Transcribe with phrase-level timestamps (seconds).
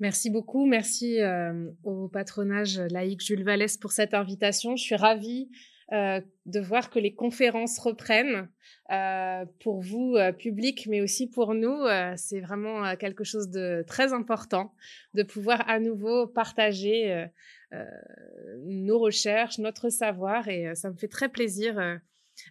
[0.00, 0.66] Merci beaucoup.
[0.66, 4.74] Merci euh, au patronage laïque Jules Vallès pour cette invitation.
[4.74, 5.50] Je suis ravie
[5.92, 8.48] euh, de voir que les conférences reprennent
[8.90, 11.86] euh, pour vous, public, mais aussi pour nous.
[12.16, 14.74] C'est vraiment quelque chose de très important
[15.14, 17.26] de pouvoir à nouveau partager
[18.64, 21.76] nos recherches, notre savoir, et ça me fait très plaisir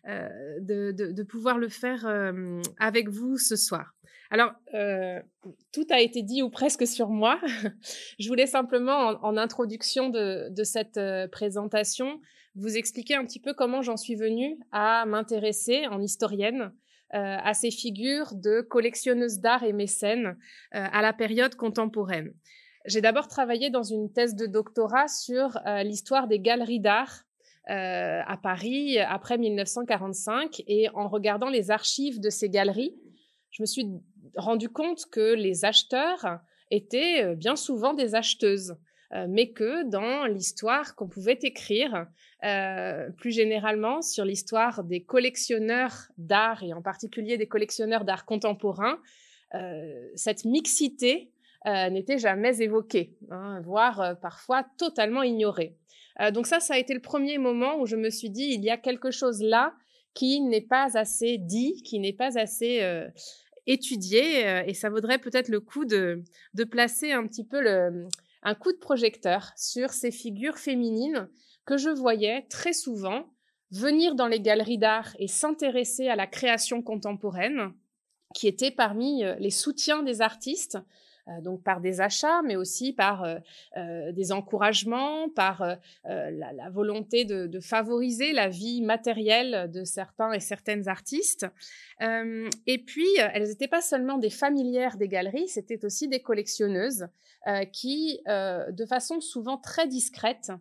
[0.05, 2.05] de, de, pouvoir le faire
[2.79, 3.93] avec vous ce soir.
[4.33, 5.21] Alors, euh,
[5.71, 7.39] tout a été dit ou presque sur moi.
[8.19, 12.19] Je voulais simplement, en, introduction de, cette euh, présentation,
[12.55, 16.73] vous expliquer un petit peu comment j'en suis venue à m'intéresser en historienne
[17.13, 20.35] euh, à ces figures de collectionneuses d'art et mécènes
[20.71, 22.33] à la période contemporaine.
[22.85, 27.23] J'ai d'abord travaillé dans une thèse de doctorat sur l'histoire des galeries d'art
[27.67, 32.95] à Paris après 1945 et en regardant les archives de ces galeries,
[33.53, 33.85] je me suis
[34.35, 36.39] rendu compte que les acheteurs
[36.71, 38.75] étaient euh, bien souvent des acheteuses,
[39.13, 42.07] euh, mais que dans l'histoire qu'on pouvait écrire,
[42.43, 48.99] euh, plus généralement sur l'histoire des collectionneurs d'art et en particulier des collectionneurs d'art contemporain,
[50.15, 51.31] cette mixité
[51.63, 55.77] n'était jamais évoquée, hein, voire parfois totalement ignorée.
[56.33, 58.71] donc ça, ça a été le premier moment où je me suis dit, il y
[58.71, 59.75] a quelque chose là
[60.15, 62.81] qui n'est pas assez dit, qui n'est pas assez
[63.67, 66.23] étudier euh, et ça vaudrait peut-être le coup de,
[66.69, 68.07] placer un petit peu le,
[68.43, 71.29] un coup de projecteur sur ces figures féminines
[71.65, 73.25] que je voyais très souvent
[73.71, 77.73] venir dans les galeries d'art et s'intéresser à la création contemporaine,
[78.35, 80.77] qui était parmi euh, les soutiens des artistes,
[81.41, 83.37] donc par des achats, mais aussi par euh,
[83.77, 90.87] euh, des encouragements, par la, volonté de, favoriser la vie matérielle de certains et certaines
[90.87, 91.45] artistes.
[92.01, 97.07] et puis, elles n'étaient pas seulement des familières des galeries, c'était aussi des collectionneuses
[97.71, 100.51] qui, de façon souvent très discrète,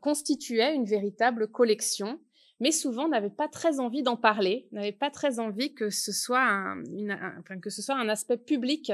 [0.00, 2.18] constituaient une véritable collection
[2.60, 6.46] mais souvent n'avaient pas très envie d'en parler, n'avaient pas très envie que ce soit
[6.46, 6.82] un,
[7.60, 8.92] que ce soit un aspect public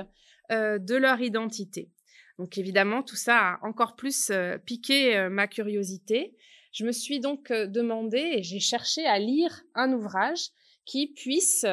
[0.52, 1.90] euh, de leur identité.
[2.38, 6.36] Donc évidemment, tout ça a encore plus euh, piqué euh, ma curiosité.
[6.72, 10.50] Je me suis donc demandé et j'ai cherché à lire un ouvrage
[10.84, 11.64] qui puisse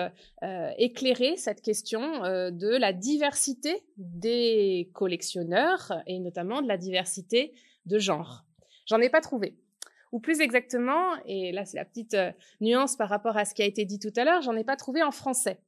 [0.78, 7.54] éclairer cette question de la diversité des collectionneurs et notamment de la diversité
[7.86, 8.46] de genre.
[8.86, 9.58] J'en ai pas trouvé.
[10.14, 12.16] Ou plus exactement, et là c'est la petite
[12.62, 14.78] nuance par rapport à ce qui a été dit tout à l'heure, j'en ai pas
[14.78, 15.60] trouvé en français.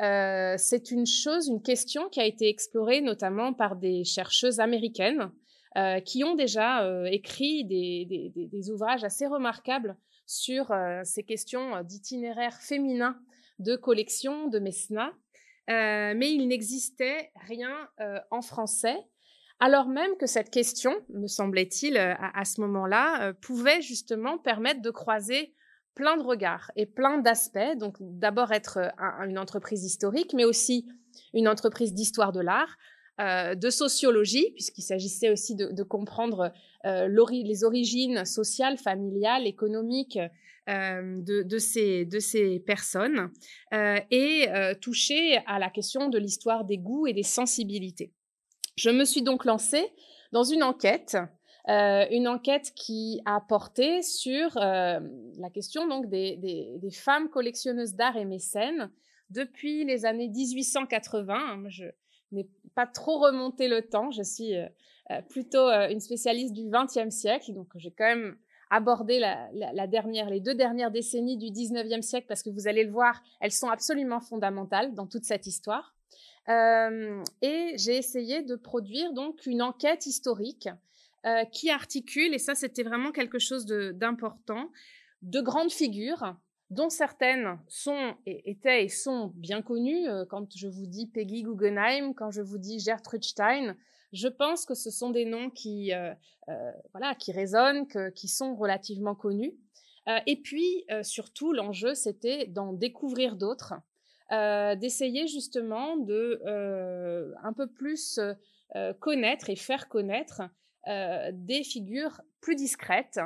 [0.00, 5.30] Euh, c'est une chose, une question qui a été explorée notamment par des chercheuses américaines
[5.76, 9.96] euh, qui ont déjà euh, écrit des, ouvrages assez remarquables
[10.26, 10.72] sur
[11.04, 13.18] ces questions d'itinéraire féminin
[13.58, 15.12] de collection, de mécénat.
[15.68, 17.90] mais il n'existait rien
[18.30, 18.96] en français,
[19.60, 25.53] alors même que cette question, me semblait-il, à, ce moment-là, pouvait justement permettre de croiser
[25.94, 27.76] plein de regards et plein d'aspects.
[27.78, 30.86] Donc d'abord être euh, une entreprise historique, mais aussi
[31.32, 32.76] une entreprise d'histoire de l'art,
[33.20, 36.52] euh, de sociologie, puisqu'il s'agissait aussi de, comprendre
[36.84, 40.18] euh, les origines sociales, familiales, économiques
[40.66, 43.30] de, ces, de ces personnes,
[44.10, 44.48] et
[44.80, 48.14] toucher à la question de l'histoire des goûts et des sensibilités.
[48.76, 49.86] Je me suis donc lancée
[50.32, 51.18] dans une enquête
[51.70, 55.00] euh, une enquête qui a porté sur euh,
[55.38, 58.90] la question donc des, femmes collectionneuses d'art et mécènes
[59.30, 61.68] depuis les années 1880.
[61.68, 61.86] Je
[62.32, 64.68] n'ai pas trop remonté le temps, je suis euh,
[65.30, 68.36] plutôt une spécialiste du XXe siècle, donc j'ai quand même
[68.70, 72.90] abordé la, dernière, les deux dernières décennies du XIXe siècle parce que vous allez le
[72.90, 75.94] voir, elles sont absolument fondamentales dans toute cette histoire.
[76.48, 80.68] et j'ai essayé de produire donc une enquête historique
[81.26, 84.70] euh, qui articule, et ça c'était vraiment quelque chose d'important,
[85.22, 86.36] de, grandes figures
[86.68, 90.06] dont certaines sont et étaient et sont bien connues.
[90.06, 93.74] Euh, quand je vous dis Peggy Guggenheim, quand je vous dis Gertrude Stein,
[94.12, 96.12] je pense que ce sont des noms qui, euh,
[96.92, 99.54] voilà, qui résonnent, qui sont relativement connus.
[100.26, 103.72] et puis, surtout, l'enjeu, c'était d'en découvrir d'autres,
[104.30, 106.42] d'essayer justement de
[107.42, 108.20] un peu plus
[109.00, 110.42] connaître et faire connaître
[110.86, 113.20] des figures plus discrètes,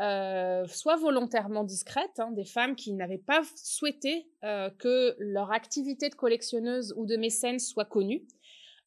[0.00, 6.08] euh, soit volontairement discrètes, hein, des femmes qui n'avaient pas souhaité euh, que leur activité
[6.08, 8.26] de collectionneuse ou de mécène soit connue,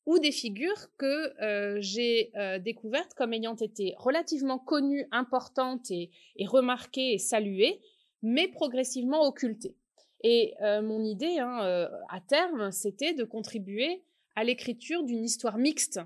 [0.05, 1.33] ou des figures que
[1.79, 2.31] j'ai
[2.61, 6.11] découvertes comme ayant été relativement connues, importantes et,
[6.45, 7.81] remarquées et saluées,
[8.21, 9.75] mais progressivement occultées.
[10.23, 14.01] Et mon idée, hein, à terme, c'était de contribuer
[14.37, 15.99] à l'écriture d'une histoire mixte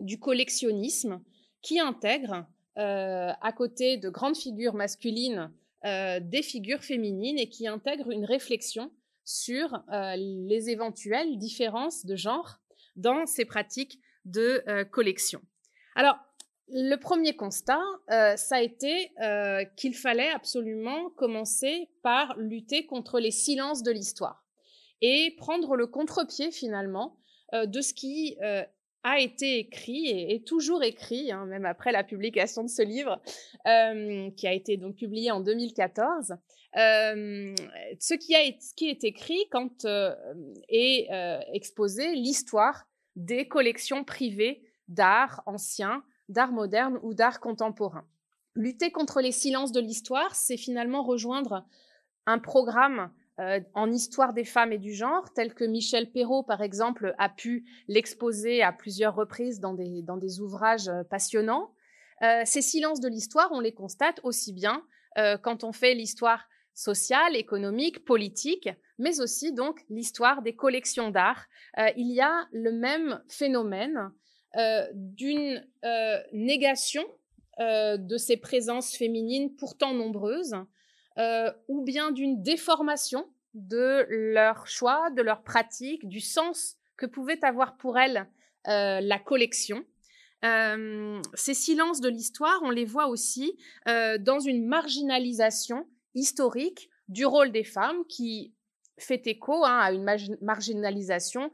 [0.00, 1.22] du collectionnisme
[1.62, 2.46] qui intègre,
[2.76, 5.52] à côté de grandes figures masculines,
[5.84, 8.90] des figures féminines et qui intègre une réflexion
[9.24, 12.58] sur les éventuelles différences de genre
[12.96, 15.42] dans ces pratiques de collection.
[15.94, 16.16] Alors,
[16.72, 23.18] le premier constat, euh, ça a été euh, qu'il fallait absolument commencer par lutter contre
[23.18, 24.44] les silences de l'histoire
[25.00, 27.18] et prendre le contre-pied finalement
[27.54, 28.36] euh, de ce qui
[29.02, 33.20] a été écrit et est toujours écrit, hein, même après la publication de ce livre,
[34.36, 36.34] qui a été donc publié en 2014.
[36.74, 39.86] ce, qui a, est écrit quand
[40.68, 41.08] est
[41.52, 42.86] exposé l'histoire
[43.16, 48.06] des collections privées d'art ancien d'art moderne ou d'art contemporain.
[48.54, 51.66] Lutter contre les silences de l'histoire, c'est finalement rejoindre
[52.26, 56.60] un programme euh, en histoire des femmes et du genre, tel que Michel Perrault, par
[56.60, 61.72] exemple, a pu l'exposer à plusieurs reprises dans des, ouvrages euh, passionnants.
[62.22, 64.84] Euh, ces silences de l'histoire, on les constate aussi bien
[65.42, 71.46] quand on fait l'histoire sociale, économique, politique, mais aussi donc l'histoire des collections d'art.
[71.96, 74.12] il y a le même phénomène
[74.94, 75.66] d'une
[76.32, 77.04] négation
[77.58, 80.54] de ces présences féminines pourtant nombreuses,
[81.16, 87.76] ou bien d'une déformation de leur choix, de leur pratique, du sens que pouvait avoir
[87.76, 88.26] pour elles
[88.64, 89.84] la collection.
[90.42, 97.64] ces silences de l'histoire, on les voit aussi dans une marginalisation historique du rôle des
[97.64, 98.54] femmes qui
[98.98, 101.48] fait écho hein, à une marginalisation euh,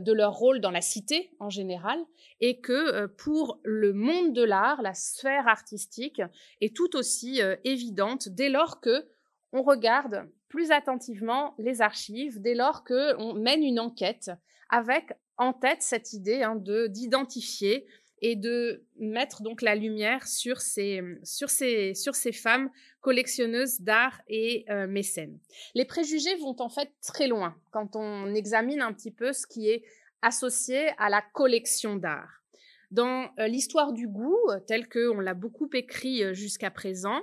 [0.00, 1.98] de leur rôle dans la cité en général,
[2.40, 6.22] et que euh, pour le monde de l'art, la sphère artistique
[6.60, 9.06] est tout aussi euh, évidente dès lors que
[9.52, 14.30] on regarde plus attentivement les archives, dès lors que on mène une enquête
[14.68, 17.86] avec en tête cette idée hein, de d'identifier
[18.22, 22.70] et de mettre donc la lumière sur ces, sur ces, sur ces femmes
[23.06, 25.38] collectionneuses d'art et euh, mécènes.
[25.76, 29.70] Les préjugés vont en fait très loin quand on examine un petit peu ce qui
[29.70, 29.84] est
[30.22, 32.42] associé à la collection d'art.
[32.90, 37.22] Dans euh, l'histoire du goût, tel qu'on l'a beaucoup écrit euh, jusqu'à présent,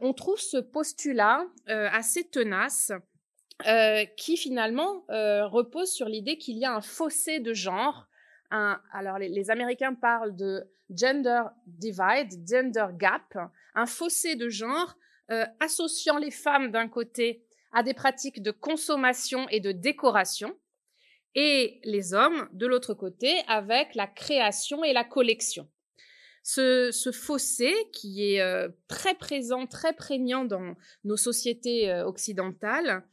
[0.00, 2.90] on trouve ce postulat assez tenace
[4.16, 8.05] qui finalement repose sur l'idée qu'il y a un fossé de genre
[8.50, 13.36] alors les, Américains parlent de gender divide, gender gap,
[13.74, 14.96] un fossé de genre
[15.30, 20.56] euh, associant les femmes d'un côté à des pratiques de consommation et de décoration,
[21.34, 25.68] et les hommes de l'autre côté avec la création et la collection.
[26.42, 33.04] Ce, fossé qui est euh, très présent, très prégnant dans nos sociétés euh, occidentales,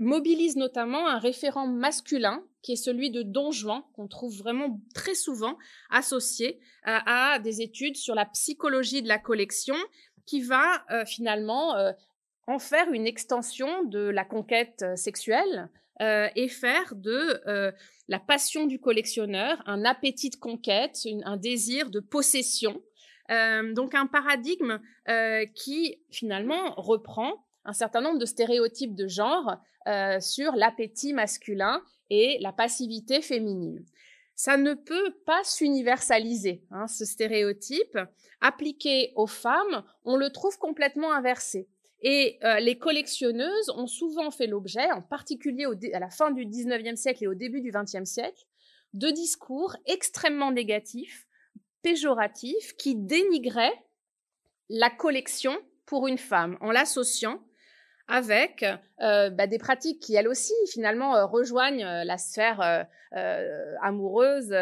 [0.00, 5.14] mobilise notamment un référent masculin qui est celui de Don Juan, qu'on trouve vraiment très
[5.14, 5.56] souvent
[5.90, 9.76] associé euh, à, des études sur la psychologie de la collection,
[10.26, 11.92] qui va euh, finalement euh,
[12.46, 15.68] en faire une extension de la conquête sexuelle
[16.34, 17.42] et faire de
[18.08, 22.80] la passion du collectionneur un appétit de conquête, un désir de possession.
[23.28, 24.80] donc un paradigme
[25.54, 29.56] qui finalement reprend un certain nombre de stéréotypes de genre
[30.20, 33.84] sur l'appétit masculin et la passivité féminine.
[34.42, 37.98] Ça ne peut pas s'universaliser, hein, ce stéréotype.
[38.40, 41.68] Appliqué aux femmes, on le trouve complètement inversé.
[42.00, 46.96] Et euh, les collectionneuses ont souvent fait l'objet, en particulier à la fin du 19e
[46.96, 48.46] siècle et au début du 20e siècle,
[48.94, 51.26] de discours extrêmement négatifs,
[51.82, 53.78] péjoratifs, qui dénigraient
[54.70, 55.54] la collection
[55.84, 57.42] pour une femme en l'associant
[58.10, 58.64] avec
[59.00, 62.86] euh, bah, des pratiques qui, elles aussi, finalement, euh, rejoignent euh, la sphère
[63.82, 64.54] amoureuse.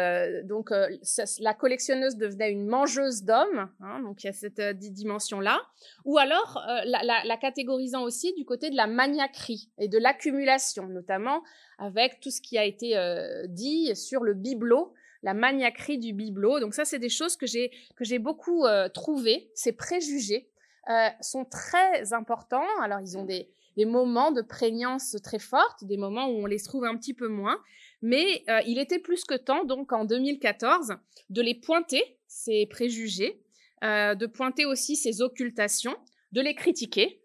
[0.45, 5.61] donc, la collectionneuse devenait une mangeuse d'hommes, hein, donc il y a cette dimension-là.
[6.05, 11.43] Ou alors, la, catégorisant aussi du côté de la maniaquerie et de l'accumulation, notamment
[11.77, 12.95] avec tout ce qui a été
[13.49, 16.59] dit sur le bibelot, la maniaquerie du bibelot.
[16.59, 18.65] Donc ça, c'est des choses que j'ai que j'ai beaucoup
[18.95, 20.49] trouvées, ces préjugés
[20.89, 22.65] euh, sont très importants.
[22.81, 23.47] Alors, ils ont des,
[23.85, 27.57] moments de prégnance très fortes, des moments où on les trouve un petit peu moins.
[28.01, 30.95] Mais euh, il était plus que temps, donc en 2014,
[31.29, 33.39] de les pointer, ces préjugés,
[33.83, 35.95] euh, de pointer aussi ces occultations,
[36.31, 37.21] de les critiquer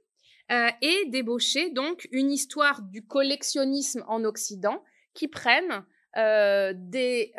[0.83, 7.33] et d'ébaucher donc une histoire du collectionnisme en Occident qui prenne des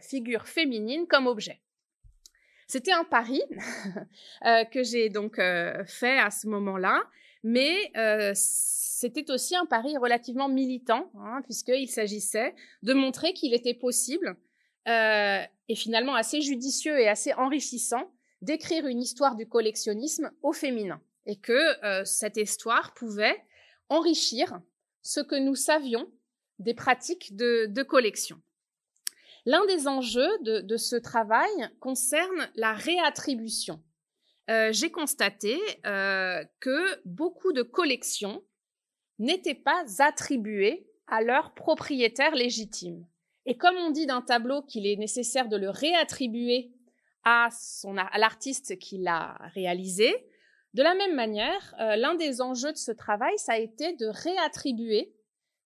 [0.00, 1.60] figures féminines comme objet.
[2.66, 3.42] C'était un pari
[4.46, 7.02] euh, que j'ai donc euh, fait à ce moment-là,
[7.42, 13.74] mais euh, c'était aussi un pari relativement militant, hein, puisqu'il s'agissait de montrer qu'il était
[13.74, 14.36] possible
[14.88, 21.34] est finalement assez judicieux et assez enrichissant d'écrire une histoire du collectionnisme au féminin et
[21.34, 23.36] que cette histoire pouvait
[23.88, 24.60] enrichir
[25.02, 26.08] ce que nous savions
[26.58, 28.40] des pratiques de, collection.
[29.46, 33.80] L'un des enjeux de, ce travail concerne la réattribution.
[34.50, 38.42] Euh, j'ai constaté euh, que beaucoup de collections
[39.20, 43.06] n'étaient pas attribuées à leur propriétaire légitime.
[43.46, 46.72] Et comme on dit d'un tableau qu'il est nécessaire de le réattribuer
[47.22, 47.48] à,
[47.84, 50.12] à l'artiste qui l'a réalisé,
[50.74, 54.06] de la même manière, euh, l'un des enjeux de ce travail, ça a été de
[54.06, 55.14] réattribuer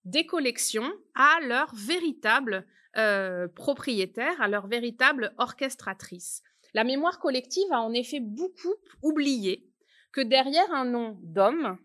[0.04, 2.66] des collections à leur véritable
[2.96, 6.42] euh, propriétaire, à leur véritable orchestratrice.
[6.74, 9.68] La mémoire collective a en effet beaucoup oublié
[10.12, 11.78] que derrière un nom d'homme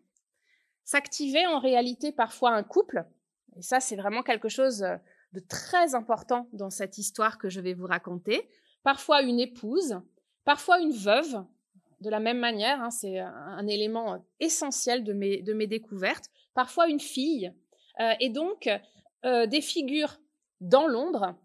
[0.84, 3.06] s'activait en réalité parfois un couple,
[3.56, 4.86] et ça c'est vraiment quelque chose
[5.34, 8.50] de très important dans cette histoire que je vais vous raconter,
[8.84, 10.00] parfois une épouse,
[10.44, 11.44] parfois une veuve,
[12.02, 17.54] de la même manière, hein, c'est un, élément essentiel de mes, découvertes, parfois une fille,
[18.00, 18.70] euh, et donc,
[19.26, 20.20] euh, des figures
[20.62, 21.36] dans l'ombre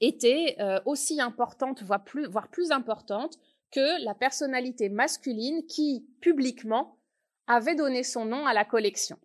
[0.00, 3.38] étaient euh, aussi importantes, voire plus, importantes,
[3.70, 6.98] que la personnalité masculine qui, publiquement,
[7.46, 9.18] avait donné son nom à la collection.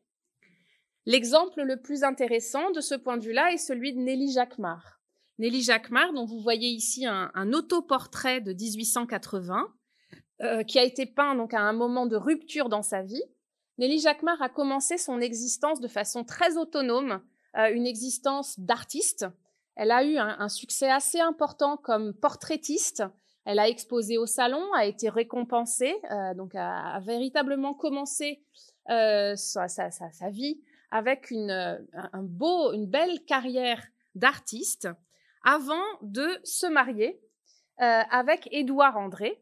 [1.06, 5.00] L'exemple le plus intéressant de ce point de vue-là est celui de Nelly Jacquemart.
[5.40, 9.74] Nelly Jacquemart, dont vous voyez ici un, autoportrait de 1880,
[10.68, 13.24] qui a été peint donc à un moment de rupture dans sa vie,
[13.78, 17.20] Nelly Jacquemart a commencé son existence de façon très autonome, euh,
[17.58, 19.26] une existence d'artiste.
[19.76, 23.04] Elle a eu un, succès assez important comme portraitiste.
[23.46, 28.42] Elle a exposé au salon, a été récompensée, euh, donc a, véritablement commencé
[28.90, 29.68] euh, sa,
[30.30, 30.60] vie
[30.92, 31.88] avec une,
[32.88, 33.84] belle carrière
[34.16, 34.90] d'artiste
[35.44, 37.20] avant de se marier
[37.78, 39.40] avec Édouard André.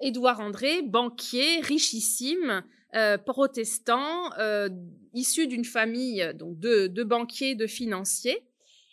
[0.00, 2.62] Édouard André, banquier, richissime,
[2.94, 4.68] euh, protestant, euh,
[5.14, 8.46] issu d'une famille donc de, banquiers, de financiers.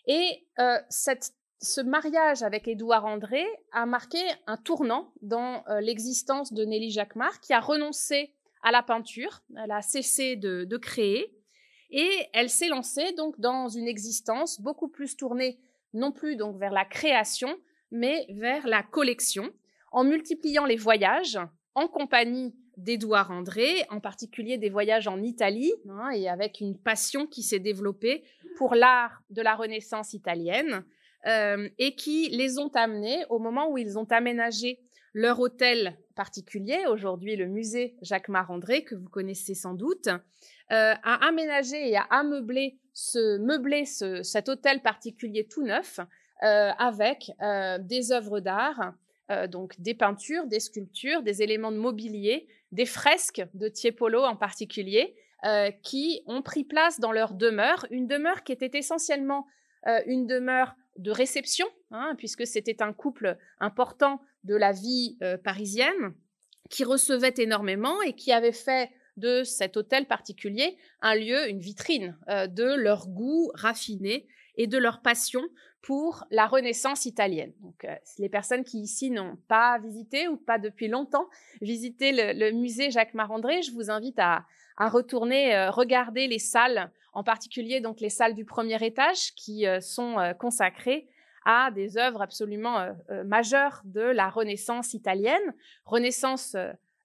[0.08, 6.92] Et euh, ce mariage avec Édouard André a marqué un tournant dans l'existence de Nelly
[6.92, 8.34] Jacquemart, qui a renoncé
[8.64, 11.34] à la peinture, elle a cessé de, de créer,
[11.92, 15.60] et elle s'est lancée donc dans une existence beaucoup plus tournée
[15.94, 17.58] non plus donc vers la création,
[17.92, 19.52] mais vers la collection,
[19.92, 21.40] en multipliant les voyages
[21.74, 27.28] en compagnie d'Édouard André, en particulier des voyages en Italie, hein, et avec une passion
[27.28, 28.24] qui s'est développée
[28.58, 30.84] pour l'art de la Renaissance italienne,
[31.28, 34.80] euh, et qui les ont amenés au moment où ils ont aménagé
[35.14, 41.28] leur hôtel particulier, aujourd'hui le musée Jacques Marandré, que vous connaissez sans doute, euh, à
[41.28, 46.00] aménager et à ameubler ce, meubler cet hôtel particulier tout neuf
[46.44, 47.32] euh, avec
[47.82, 48.94] des œuvres d'art,
[49.48, 55.16] donc des peintures, des sculptures, des éléments de mobilier des fresques de Tiepolo en particulier,
[55.46, 59.48] euh, qui ont pris place dans leur demeure, une demeure qui était essentiellement
[59.88, 65.38] euh, une demeure de réception, hein, puisque c'était un couple important de la vie euh,
[65.38, 66.14] parisienne,
[66.70, 72.18] qui recevait énormément et qui avait fait de cet hôtel particulier un lieu, une vitrine
[72.28, 75.42] de leur goût raffiné et de leur passion
[75.82, 77.54] pour la Renaissance italienne.
[77.62, 81.30] Donc, euh, les personnes qui ici n'ont pas visité ou pas depuis longtemps
[81.62, 84.46] visité le, musée Jacques Marandré, je vous invite à,
[84.78, 89.82] retourner euh, regarder les salles, en particulier donc les salles du premier étage qui euh,
[89.82, 91.10] sont consacrées
[91.46, 92.88] à des œuvres absolument
[93.26, 95.56] majeures de la Renaissance italienne,
[95.86, 96.56] Renaissance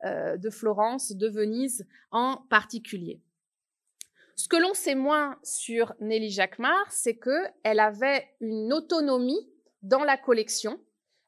[0.04, 3.20] de Florence, de Venise en particulier.
[4.36, 9.48] Ce que l'on sait moins sur Nelly Jacquemart, c'est qu'elle avait une autonomie
[9.82, 10.80] dans la collection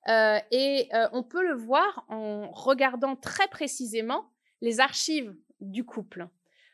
[0.08, 6.28] euh, et euh, on peut le voir en regardant très précisément les archives du couple,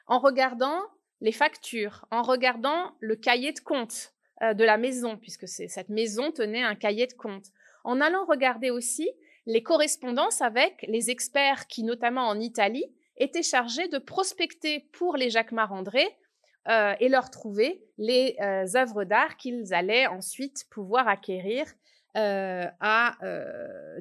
[0.07, 0.81] en regardant
[1.21, 4.13] les factures, en regardant le cahier de compte
[4.43, 7.47] euh, de la maison, puisque cette maison tenait un cahier de compte,
[7.85, 9.11] en allant regarder aussi
[9.47, 12.87] les correspondances avec les experts qui, notamment en Italie,
[13.17, 16.07] étaient chargés de prospecter pour les Jacquemart André
[16.69, 21.67] euh, et leur trouver les euh, œuvres d'art qu'ils allaient ensuite pouvoir acquérir
[22.17, 23.17] euh, à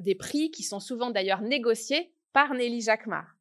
[0.00, 3.34] des prix qui sont souvent d'ailleurs négociés par Nelly Jacquemart.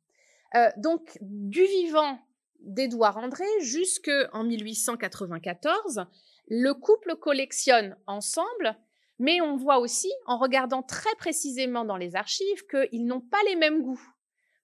[0.78, 2.20] donc, du vivant
[2.62, 6.06] d'Édouard André jusqu'en 1894,
[6.48, 8.76] le couple collectionne ensemble,
[9.20, 13.56] mais on voit aussi, en regardant très précisément dans les archives, qu'ils n'ont pas les
[13.56, 14.04] mêmes goûts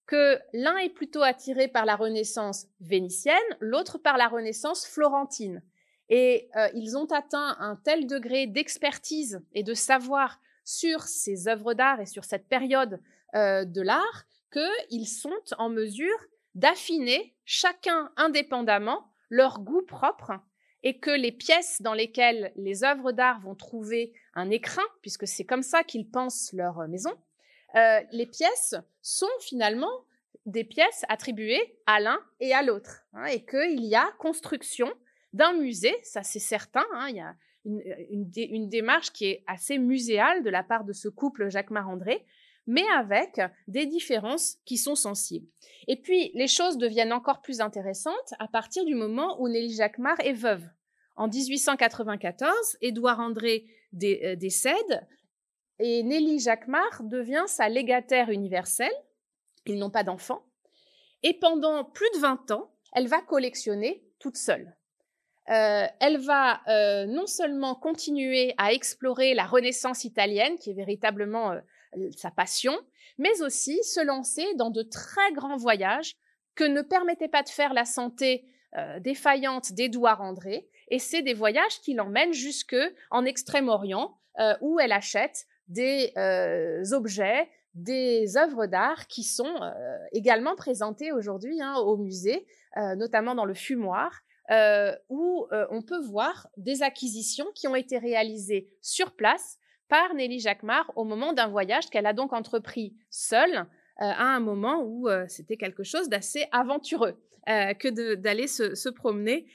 [0.07, 5.61] que l'un est plutôt attiré par la Renaissance vénitienne, l'autre par la Renaissance florentine.
[6.09, 11.99] Et ils ont atteint un tel degré d'expertise et de savoir sur ces œuvres d'art
[11.99, 13.01] et sur cette période
[13.33, 16.17] de l'art qu'ils sont en mesure
[16.55, 20.31] d'affiner chacun indépendamment leur goût propre
[20.83, 25.43] et que les pièces dans lesquelles les œuvres d'art vont trouver un écrin, puisque c'est
[25.43, 27.11] comme ça qu'ils pensent leur maison,
[28.11, 29.91] les pièces sont finalement
[30.45, 34.91] des pièces attribuées à l'un et à l'autre, hein, et qu'il y a construction
[35.33, 40.43] d'un musée, ça c'est certain, hein, il y a une, démarche qui est assez muséale
[40.43, 42.25] de la part de ce couple Jacques Marandré,
[42.65, 45.47] mais avec des différences qui sont sensibles.
[45.87, 50.19] Et puis, les choses deviennent encore plus intéressantes à partir du moment où Nelly Jacquemart
[50.19, 50.63] est veuve.
[51.15, 53.65] En 1894, Édouard André
[54.03, 55.07] euh, décède
[55.79, 58.93] et Nelly Jacquemart devient sa légataire universelle,
[59.65, 60.43] ils n'ont pas d'enfants.
[61.23, 64.75] Et pendant plus de 20 ans, elle va collectionner toute seule.
[65.49, 71.51] Euh, elle va euh, non seulement continuer à explorer la Renaissance italienne, qui est véritablement
[71.51, 71.61] euh,
[72.15, 72.77] sa passion,
[73.17, 76.15] mais aussi se lancer dans de très grands voyages
[76.55, 78.45] que ne permettait pas de faire la santé
[78.99, 80.67] défaillante d'Édouard André.
[80.89, 82.75] Et c'est des voyages qui l'emmènent jusque
[83.09, 84.19] en Extrême-Orient,
[84.61, 86.13] où elle achète des
[86.93, 87.47] objets,
[87.77, 92.45] des œuvres d'art qui sont euh, également présentées aujourd'hui hein, au musée,
[92.75, 97.97] euh, notamment dans le fumoir, euh, où on peut voir des acquisitions qui ont été
[97.97, 99.59] réalisées sur place
[99.89, 103.65] par Nelly Jacquemart au moment d'un voyage qu'elle a donc entrepris seule
[103.97, 109.47] à un moment où c'était quelque chose d'assez aventureux que d'aller se, promener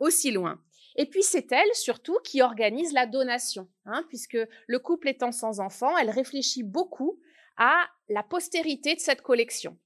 [0.00, 0.60] aussi loin.
[1.00, 5.58] Et puis c'est elle surtout qui organise la donation, hein, puisque le couple étant sans
[5.58, 7.18] enfant, elle réfléchit beaucoup
[7.56, 9.78] à la postérité de cette collection.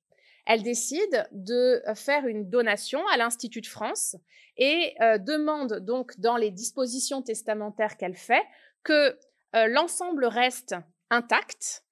[0.45, 4.17] Elle décide de faire une donation à l'Institut de France
[4.57, 8.43] et euh, demande donc dans les dispositions testamentaires qu'elle fait
[8.83, 9.17] que
[9.55, 10.75] euh, l'ensemble reste
[11.11, 11.85] intact,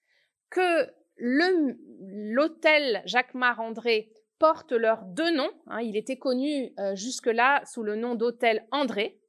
[0.50, 5.52] que l'hôtel Jacques André porte leurs deux noms.
[5.68, 5.82] Hein.
[5.82, 9.21] il était connu euh, jusque-là sous le nom d'hôtel André.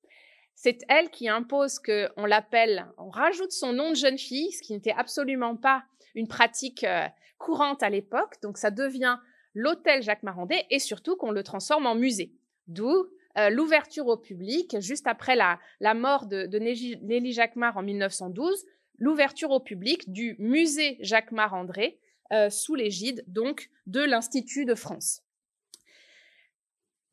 [0.55, 4.73] C'est elle qui impose qu'on l'appelle, on rajoute son nom de jeune fille, ce qui
[4.73, 5.83] n'était absolument pas
[6.15, 8.35] une pratique euh, courante à l'époque.
[8.41, 9.17] Donc ça devient
[9.53, 12.33] l'hôtel Jacques Marandé et surtout qu'on le transforme en musée.
[12.67, 15.59] D'où euh, l'ouverture au public, juste après la,
[15.93, 18.63] mort de, Nelly Jacquemart en 1912,
[18.99, 21.99] l'ouverture au public du musée Jacques Marandré
[22.31, 25.21] euh, sous l'égide donc de l'Institut de France.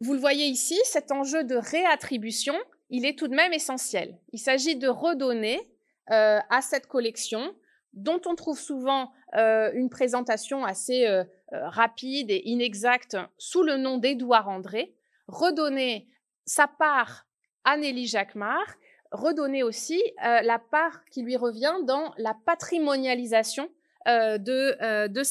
[0.00, 2.54] Vous le voyez ici, cet enjeu de réattribution,
[2.90, 4.18] il est tout de même essentiel.
[4.32, 5.60] Il s'agit de redonner
[6.08, 7.54] à cette collection
[7.92, 13.76] dont on trouve souvent euh, une présentation assez euh, euh, rapide et inexacte sous le
[13.76, 14.94] nom d'Édouard André,
[15.28, 16.08] redonner
[16.46, 17.26] sa part
[17.64, 18.74] à Nelly Jacquemart,
[19.12, 23.68] redonner aussi la part qui lui revient dans la patrimonialisation
[24.06, 25.22] de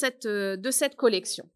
[0.72, 1.50] cette collection.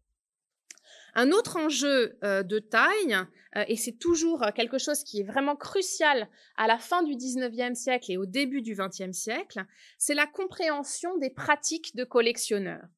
[1.16, 3.16] Un autre enjeu euh, de taille,
[3.56, 7.14] euh, et c'est toujours euh, quelque chose qui est vraiment crucial à la fin du
[7.14, 9.64] 19e siècle et au début du 20e siècle,
[9.96, 12.88] c'est la compréhension des pratiques de collectionneurs.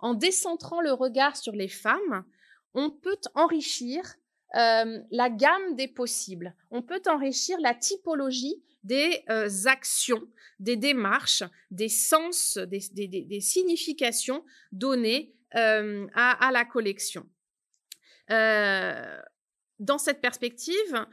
[0.00, 2.24] En décentrant le regard sur les femmes,
[2.74, 4.02] on peut enrichir
[4.56, 9.24] la gamme des possibles, on peut enrichir la typologie des
[9.66, 10.22] actions,
[10.60, 17.26] des démarches, des sens, des, significations données à, la collection.
[18.28, 21.06] Dans cette perspective,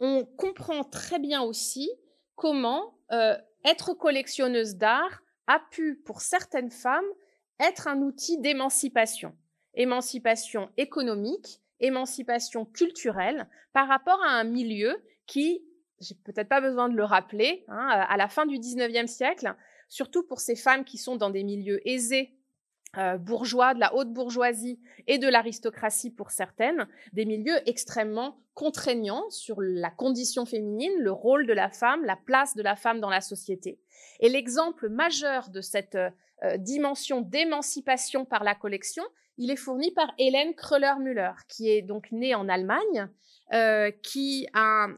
[0.00, 1.90] on comprend très bien aussi
[2.34, 2.98] comment
[3.64, 7.04] être collectionneuse d'art a pu, pour certaines femmes,
[7.58, 9.36] être un outil d'émancipation.
[9.74, 15.62] Émancipation économique, émancipation culturelle, par rapport à un milieu qui,
[16.00, 19.54] j'ai peut-être pas besoin de le rappeler, hein, à la fin du 19e siècle,
[19.88, 22.34] surtout pour ces femmes qui sont dans des milieux aisés
[22.98, 29.30] euh, bourgeois, de la haute bourgeoisie et de l'aristocratie pour certaines, des milieux extrêmement contraignants
[29.30, 33.08] sur la condition féminine, le rôle de la femme, la place de la femme dans
[33.08, 33.78] la société.
[34.18, 39.04] Et l'exemple majeur de cette euh, dimension d'émancipation par la collection,
[39.38, 43.06] il est fourni par Hélène Kröller-Müller, qui est donc née en Allemagne,
[43.52, 44.88] euh, qui a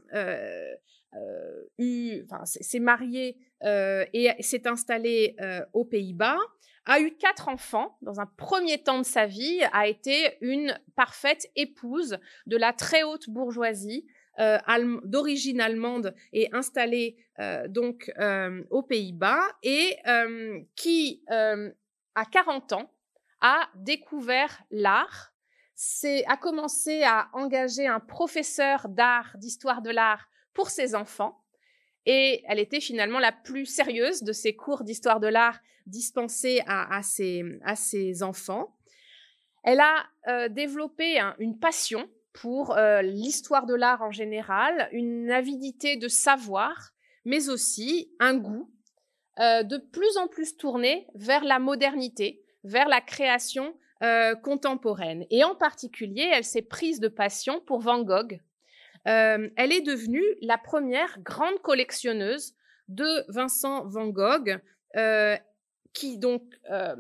[1.78, 5.36] eu, enfin, s'est mariée et s'est installée
[5.74, 6.38] aux Pays-Bas
[6.86, 11.50] a eu quatre enfants dans un premier temps de sa vie, a été une parfaite
[11.56, 14.06] épouse de la très haute bourgeoisie
[14.38, 14.58] euh,
[15.04, 19.98] d'origine allemande et installée euh, donc euh, aux Pays-Bas et
[20.74, 22.90] qui à 40 ans
[23.40, 25.34] a découvert l'art,
[26.26, 31.41] a commencé à engager un professeur d'art, d'histoire de l'art pour ses enfants.
[32.06, 37.00] Et elle était finalement la plus sérieuse de ces cours d'histoire de l'art dispensés à,
[37.02, 38.74] ses, enfants.
[39.64, 45.96] Elle a euh, développé une passion pour euh, l'histoire de l'art en général, une avidité
[45.96, 46.92] de savoir,
[47.24, 48.70] mais aussi un goût
[49.38, 53.76] euh, de plus en plus tourné vers la modernité, vers la création
[54.42, 55.26] contemporaine.
[55.30, 58.40] Et en particulier, elle s'est prise de passion pour Van Gogh,
[59.08, 62.54] euh, elle est devenue la première grande collectionneuse
[62.88, 64.60] de Vincent Van Gogh,
[64.96, 65.36] euh,
[65.92, 66.94] qui donc euh,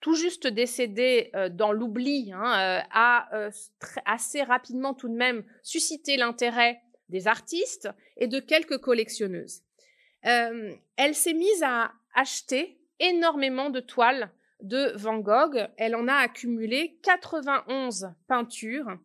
[0.00, 3.50] tout juste décédé dans l'oubli, hein, a
[4.04, 9.62] assez rapidement tout de même suscité l'intérêt des artistes et de quelques collectionneuses.
[10.22, 14.30] elle s'est mise à acheter énormément de toiles
[14.62, 15.68] de Van Gogh.
[15.76, 18.98] Elle en a accumulé 91 peintures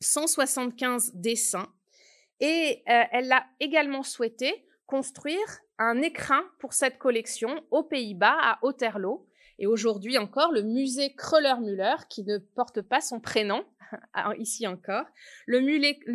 [0.00, 1.72] 175 dessins.
[2.40, 8.58] Et euh, elle a également souhaité construire un écrin pour cette collection aux Pays-Bas, à
[8.62, 9.26] Otterlo.
[9.58, 13.64] Et aujourd'hui encore, le musée Kröller-Müller, qui ne porte pas son prénom,
[14.38, 15.04] ici encore,
[15.46, 15.60] le,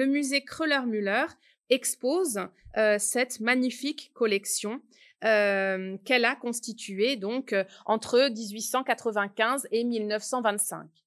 [0.06, 1.26] musée, Kröller-Müller
[1.69, 2.39] expose
[2.78, 4.82] euh, cette magnifique collection
[5.24, 11.04] euh, qu'elle a constituée donc entre 1895 et 1925.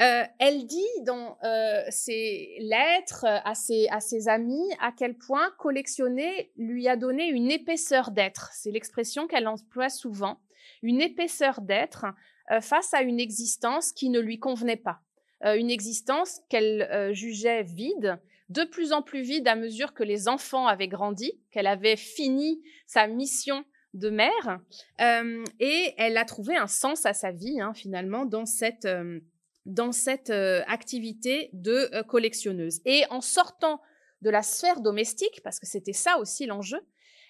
[0.00, 5.50] Euh, elle dit dans euh, ses lettres à ses, à ses amis à quel point
[5.58, 8.50] collectionner lui a donné une épaisseur d'être.
[8.54, 10.40] C'est l'expression qu'elle emploie souvent.
[10.82, 12.06] Une épaisseur d'être
[12.50, 15.00] euh, face à une existence qui ne lui convenait pas.
[15.42, 18.18] une existence qu'elle jugeait vide,
[18.50, 22.62] de plus en plus vide à mesure que les enfants avaient grandi, qu'elle avait fini
[22.86, 24.60] sa mission de mère,
[24.98, 28.86] et elle a trouvé un sens à sa vie hein, finalement dans cette
[29.70, 32.80] dans cette euh, activité de euh, collectionneuse.
[32.84, 33.80] Et en sortant
[34.22, 36.80] de la sphère domestique, parce que c'était ça aussi l'enjeu,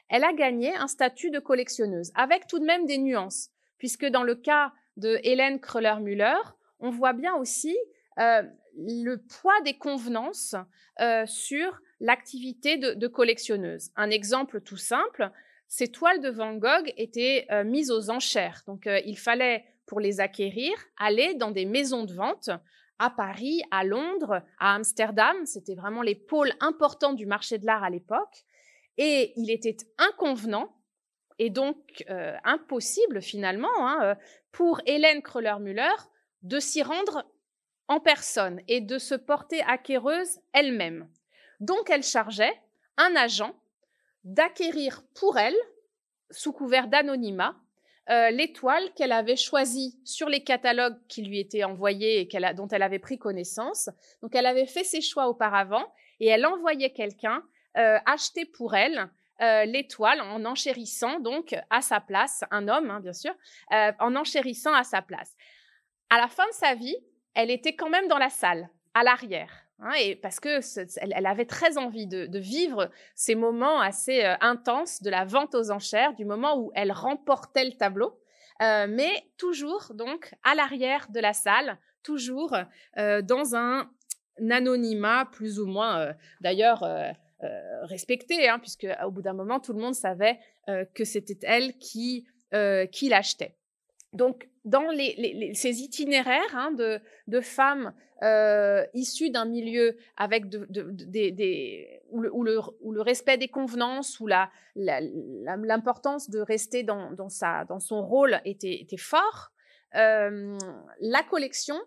[0.09, 4.25] elle a gagné un statut de collectionneuse, avec tout de même des nuances, puisque dans
[4.25, 6.41] le cas de Hélène Kröller-Müller,
[6.81, 7.77] on voit bien aussi
[8.19, 8.43] euh,
[8.77, 10.55] le poids des convenances
[11.27, 13.91] sur l'activité de, de, collectionneuse.
[13.97, 15.31] Un exemple tout simple,
[15.67, 18.63] ces toiles de Van Gogh étaient mises aux enchères.
[18.67, 22.49] Donc il fallait pour les acquérir, aller dans des maisons de vente
[23.01, 25.45] à Paris, à Londres, à Amsterdam.
[25.47, 28.45] C'était vraiment les pôles importants du marché de l'art à l'époque.
[28.99, 30.77] Et il était inconvenant
[31.41, 34.15] et donc euh, impossible finalement hein, euh,
[34.53, 35.97] pour Hélène Kröller-Müller
[36.43, 37.25] de s'y rendre
[37.89, 41.11] en personne et de se porter acquéreuse elle-même.
[41.59, 42.55] Donc elle chargeait
[42.97, 43.57] un agent
[44.23, 45.57] d'acquérir pour elle,
[46.31, 47.57] sous couvert d'anonymat,
[48.11, 52.83] euh, l'étoile qu'elle avait choisie sur les catalogues qui lui étaient envoyés et dont elle
[52.83, 53.89] avait pris connaissance.
[54.23, 55.85] Donc elle avait fait ses choix auparavant
[56.19, 57.43] et elle envoyait quelqu'un
[57.77, 59.09] euh, acheter pour elle
[59.41, 63.33] euh, l'étoile en enchérissant donc à sa place, un homme hein, bien sûr,
[63.71, 65.37] en enchérissant à sa place.
[66.11, 66.97] À la fin de sa vie,
[67.35, 69.70] elle était quand même dans la salle, à l'arrière.
[69.83, 70.61] Hein, et parce que
[71.01, 75.71] elle, avait très envie de, vivre ces moments assez euh, intenses de la vente aux
[75.71, 78.21] enchères, du moment où elle remportait le tableau,
[78.61, 82.55] euh, mais toujours donc à l'arrière de la salle, toujours
[82.99, 83.91] euh, dans un
[84.51, 86.85] anonymat plus ou moins, d'ailleurs.
[87.85, 90.39] respecté, hein, puisque au bout d'un moment, tout le monde savait
[90.95, 92.27] que c'était elle qui,
[92.93, 93.57] qui l'achetait.
[94.13, 94.91] Donc, dans
[95.55, 99.97] ces itinéraires hein, de, femmes euh, issues d'un milieu
[102.11, 104.27] où, le, respect des convenances, où
[104.77, 107.29] l'importance de rester dans,
[107.79, 109.53] son rôle était, fort,
[109.95, 110.59] euh,
[111.01, 111.81] la collection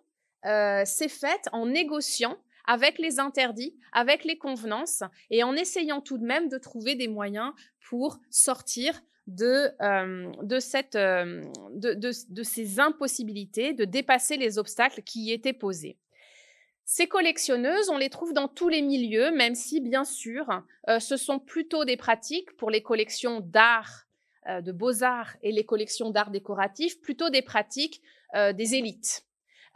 [0.46, 6.18] euh, s'est faite en négociant avec les interdits, avec les convenances, et en essayant tout
[6.18, 7.52] de même de trouver des moyens
[7.90, 15.02] pour sortir de, euh, de, cette, euh, de, de, ces impossibilités de dépasser les obstacles
[15.02, 15.98] qui y étaient posés.
[16.86, 21.16] Ces collectionneuses, on les trouve dans tous les milieux, même si, bien sûr, euh, ce
[21.16, 24.06] sont plutôt des pratiques pour les collections d'art,
[24.46, 28.02] de beaux-arts et les collections d'art décoratif, plutôt des pratiques
[28.36, 29.26] des élites.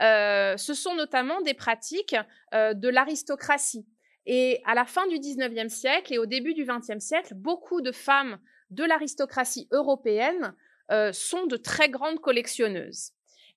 [0.01, 2.17] ce sont notamment des pratiques
[2.51, 3.87] de l'aristocratie.
[4.25, 7.93] Et à la fin du 19e siècle et au début du 20e siècle, beaucoup de
[7.93, 10.53] femmes de l'aristocratie européenne
[10.91, 13.11] euh, sont de très grandes collectionneuses.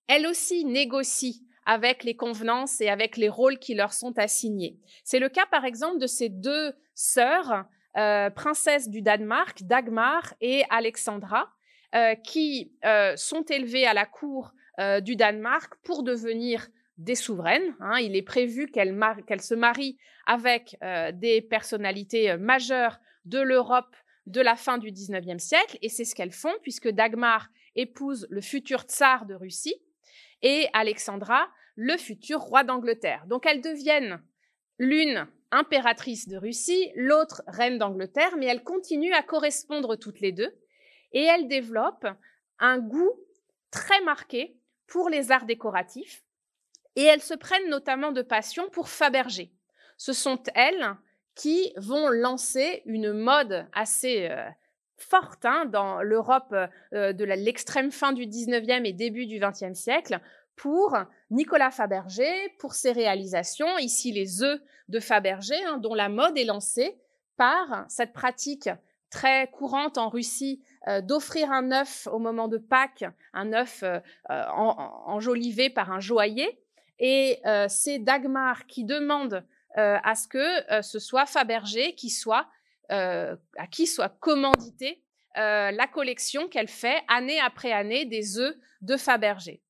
[0.08, 4.78] Elles aussi négocient avec les convenances et avec les rôles qui leur sont assignés.
[5.04, 10.64] C'est le cas par exemple de ces deux sœurs, euh, princesses du Danemark, Dagmar et
[10.70, 11.48] Alexandra,
[11.94, 12.72] euh, qui
[13.16, 14.52] sont élevées à la cour
[15.02, 17.76] du Danemark pour devenir des souveraines.
[17.80, 17.98] Hein.
[17.98, 20.78] Il est prévu qu'elle se marie avec
[21.12, 23.94] des personnalités majeures de l'Europe
[24.30, 28.40] de la fin du XIXe siècle, et c'est ce qu'elles font, puisque Dagmar épouse le
[28.40, 29.76] futur tsar de Russie
[30.42, 33.24] et Alexandra le futur roi d'Angleterre.
[33.26, 34.22] Donc elles deviennent
[34.78, 40.54] l'une impératrice de Russie, l'autre reine d'Angleterre, mais elles continuent à correspondre toutes les deux,
[41.12, 42.08] et elles développent
[42.58, 43.18] un goût
[43.70, 46.24] très marqué pour les arts décoratifs,
[46.96, 49.52] et elles se prennent notamment de passion pour Fabergé.
[49.96, 50.96] Ce sont elles
[51.40, 54.44] qui vont lancer une mode assez euh,
[54.98, 56.54] forte hein, dans l'Europe
[56.92, 60.20] euh, de l'extrême fin du 19e et début du 20e siècle
[60.54, 60.98] pour
[61.30, 66.44] Nicolas Fabergé, pour ses réalisations, ici les œufs de Fabergé, hein, dont la mode est
[66.44, 67.00] lancée
[67.38, 68.68] par cette pratique
[69.08, 73.82] très courante en Russie euh, d'offrir un œuf au moment de Pâques, un œuf
[74.28, 76.60] enjolivé par un joaillier.
[76.98, 79.42] Et c'est Dagmar qui demande
[79.76, 82.48] à ce que euh, ce soit Fabergé qui soit,
[82.90, 85.02] euh, à qui soit commandité
[85.36, 89.62] la collection qu'elle fait année après année des œufs de Fabergé.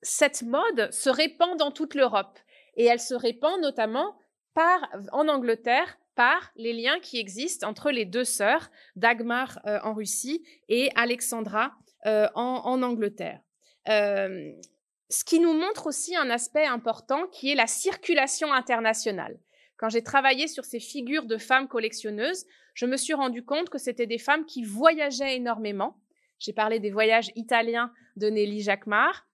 [0.00, 2.38] cette mode se répand dans toute l'Europe
[2.76, 4.18] et elle se répand notamment
[4.56, 10.90] en Angleterre par les liens qui existent entre les deux sœurs, Dagmar en Russie et
[10.96, 11.74] Alexandra
[12.06, 13.40] en, Angleterre
[15.12, 19.38] ce qui nous montre aussi un aspect important qui est la circulation internationale.
[19.76, 23.76] Quand j'ai travaillé sur ces figures de femmes collectionneuses, je me suis rendu compte que
[23.76, 26.00] c'était des femmes qui voyageaient énormément.
[26.38, 29.26] J'ai parlé des voyages italiens de Nelly Jacquemart.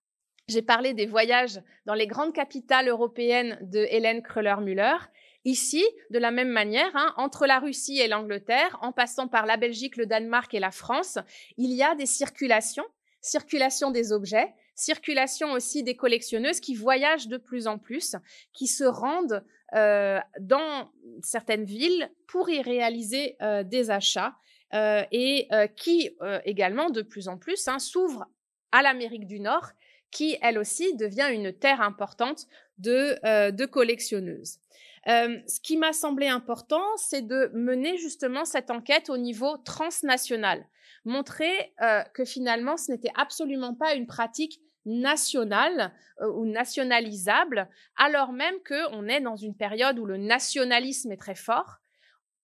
[0.48, 4.96] J'ai parlé des voyages dans les grandes capitales européennes de Hélène Kröller-Müller.
[5.44, 9.56] Ici, de la même manière, hein, entre la Russie et l'Angleterre, en passant par la
[9.56, 11.18] Belgique, le Danemark et la France,
[11.56, 12.84] il y a des circulations,
[13.20, 18.16] circulation des objets, circulation aussi des collectionneuses qui voyagent de plus en plus,
[18.52, 20.90] qui se rendent euh, dans
[21.22, 24.34] certaines villes pour y réaliser euh, des achats
[24.72, 26.10] euh, et qui
[26.44, 28.26] également de plus en plus hein, s'ouvrent
[28.72, 29.72] à l'Amérique du Nord
[30.10, 32.46] qui elle aussi devient une terre importante
[32.78, 34.58] de, de collectionneuses.
[35.06, 40.66] ce qui m'a semblé important, c'est de mener justement cette enquête au niveau transnational,
[41.04, 41.74] montrer
[42.14, 49.06] que finalement ce n'était absolument pas une pratique national euh, ou nationalisable, alors même qu'on
[49.08, 51.78] est dans une période où le nationalisme est très fort,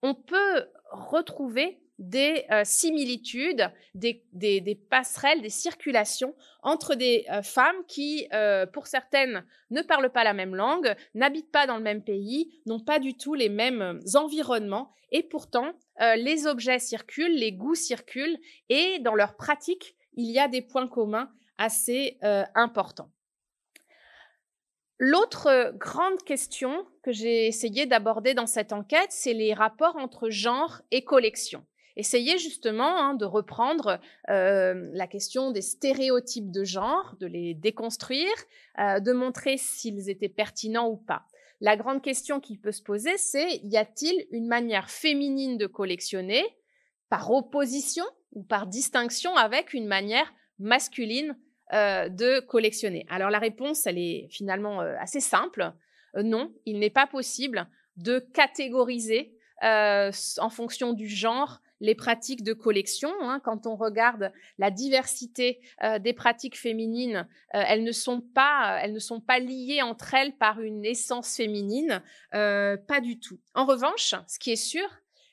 [0.03, 4.25] on peut retrouver des euh, similitudes, des,
[4.91, 8.29] passerelles, des circulations entre des euh, femmes qui,
[8.73, 12.81] pour certaines, ne parlent pas la même langue, n'habitent pas dans le même pays, n'ont
[12.81, 18.99] pas du tout les mêmes environnements, et pourtant, les objets circulent, les goûts circulent, et
[18.99, 23.11] dans leur pratique, il y a des points communs assez euh, important.
[24.99, 30.31] L'autre euh, grande question que j'ai essayé d'aborder dans cette enquête, c'est les rapports entre
[30.31, 31.65] genre et collection.
[31.97, 38.35] Essayer justement hein, de reprendre euh, la question des stéréotypes de genre, de les déconstruire,
[38.79, 41.25] de montrer s'ils étaient pertinents ou pas.
[41.61, 46.45] La grande question qui peut se poser, c'est y a-t-il une manière féminine de collectionner
[47.09, 51.37] par opposition ou par distinction avec une manière masculine
[51.73, 55.73] euh, de collectionner Alors la réponse, elle est finalement euh, assez simple.
[56.15, 62.53] Euh, non, il n'est pas possible de catégoriser en fonction du genre les pratiques de
[62.53, 63.11] collection.
[63.23, 63.41] Hein.
[63.43, 65.61] Quand on regarde la diversité
[66.01, 70.61] des pratiques féminines, elles, ne sont pas, elles ne sont pas liées entre elles par
[70.61, 73.39] une essence féminine, pas du tout.
[73.55, 74.87] En revanche, ce qui est sûr,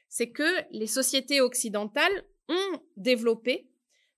[0.07, 3.70] c'est que les sociétés occidentales ont développé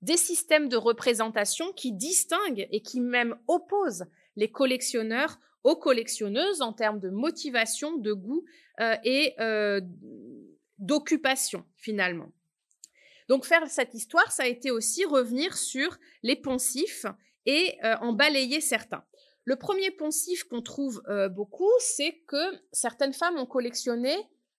[0.04, 6.74] des systèmes de représentation qui distinguent et qui même opposent les collectionneurs aux collectionneuses en
[6.74, 8.44] termes de motivation, de goût
[8.82, 9.80] euh, et euh,
[10.78, 12.34] d'occupation finalement.
[13.30, 17.06] Donc faire cette histoire, ça a été aussi revenir sur les poncifs
[17.46, 19.06] et euh, en balayer certains.
[19.46, 24.16] Le premier poncif qu'on trouve beaucoup, c'est que certaines femmes ont collectionné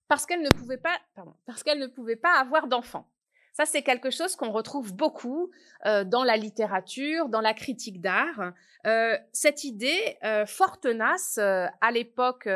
[0.08, 1.00] parce qu'elles ne pouvaient pas,
[1.46, 3.10] parce qu'elles ne pouvaient pas avoir d'enfants.
[3.54, 5.52] Ça, c'est quelque chose qu'on retrouve beaucoup
[5.86, 8.52] euh, dans la littérature, dans la critique d'art.
[8.84, 12.48] Euh, cette idée euh, fort tenace à l'époque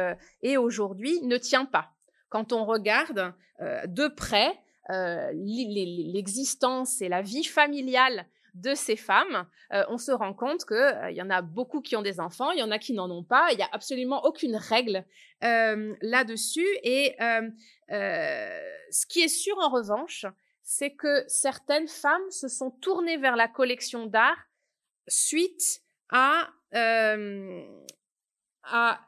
[0.42, 1.92] et aujourd'hui ne tient pas.
[2.30, 4.58] Quand on regarde de près
[5.32, 11.30] l'existence et la vie familiale de ces femmes, on se rend compte qu'il y en
[11.30, 13.56] a beaucoup qui ont des enfants, il y en a qui n'en ont pas, il
[13.56, 15.04] n'y a absolument aucune règle
[15.40, 16.66] là-dessus.
[16.82, 17.16] Et
[17.88, 20.26] ce qui est sûr en revanche,
[20.70, 24.37] c'est que certaines femmes se sont tournées vers la collection d'art
[25.07, 26.50] suite à
[28.64, 29.00] à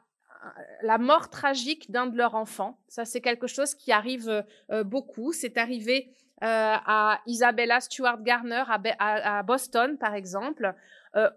[0.81, 2.79] la mort tragique d'un de leurs enfants.
[2.87, 4.43] Ça, c'est quelque chose qui arrive
[4.85, 5.33] beaucoup.
[5.33, 8.63] C'est arrivé à Isabella Stewart Garner
[8.97, 10.73] à, Boston, par exemple.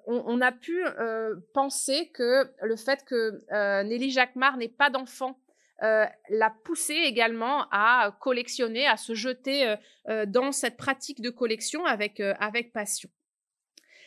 [0.07, 0.83] on, a pu
[1.53, 5.39] penser que le fait que Nelly Jacquemart n'ait pas d'enfant
[5.81, 9.75] l'a poussé également à collectionner, à se jeter
[10.27, 13.11] dans cette pratique de collection avec, avec passion.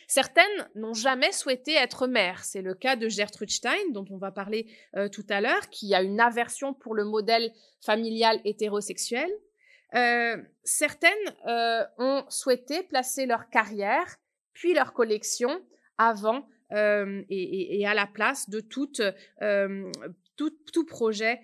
[0.08, 2.42] Certaines n'ont jamais souhaité être mères.
[2.42, 5.94] C'est le cas de Gertrude Stein, dont on va parler euh, tout à l'heure, qui
[5.94, 7.52] a une aversion pour le modèle
[7.84, 9.30] familial hétérosexuel.
[9.94, 11.12] Euh, certaines
[11.46, 14.16] euh, ont souhaité placer leur carrière,
[14.54, 15.62] puis leur collection
[15.98, 18.92] avant et, à la place de tout,
[20.36, 21.40] tout projet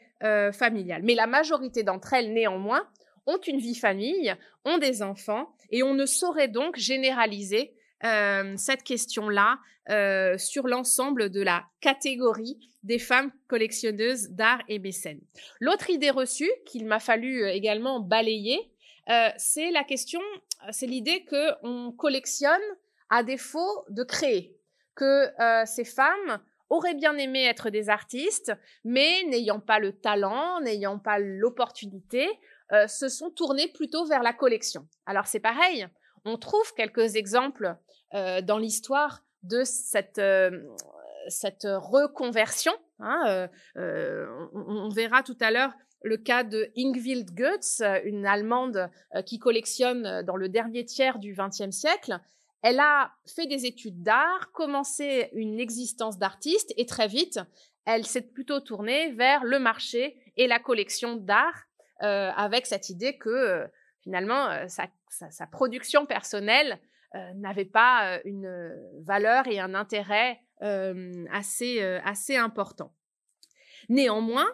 [0.53, 1.03] familial.
[1.03, 2.89] Mais la majorité d'entre elles, néanmoins,
[3.27, 4.35] ont une vie famille,
[4.65, 9.59] ont des enfants, et on ne saurait donc généraliser euh, cette question-là
[9.91, 15.21] euh, sur l'ensemble de la catégorie des femmes collectionneuses d'art et mécènes.
[15.61, 18.59] L'autre idée reçue qu'il m'a fallu euh, également balayer,
[19.37, 20.23] c'est la question,
[20.71, 22.63] c'est l'idée qu'on collectionne
[23.11, 24.57] à défaut de créer,
[24.95, 25.27] que
[25.67, 26.41] ces femmes
[26.75, 28.53] auraient bien aimé être des artistes,
[28.85, 32.29] mais n'ayant pas le talent, n'ayant pas l'opportunité,
[32.89, 34.89] se sont tournées plutôt vers la collection.
[35.07, 35.87] Alors c'est pareil,
[36.25, 37.77] on trouve quelques exemples
[38.15, 40.63] euh, dans l'histoire de cette, euh,
[41.65, 42.73] reconversion.
[43.01, 48.91] Hein, euh, on, verra tout à l'heure le cas de Ingvild Goetz, une Allemande
[49.25, 52.21] qui collectionne dans le dernier tiers du XXe siècle.
[52.65, 57.39] Elle a fait des études d'art, commencé une existence d'artiste et très vite,
[57.85, 61.67] elle s'est plutôt tournée vers le marché et la collection d'art
[62.01, 63.67] avec cette idée que
[64.03, 66.81] finalement sa, production personnelle
[67.15, 72.93] euh, n'avait pas euh, une valeur et un intérêt euh, assez, assez important.
[73.89, 74.49] Néanmoins,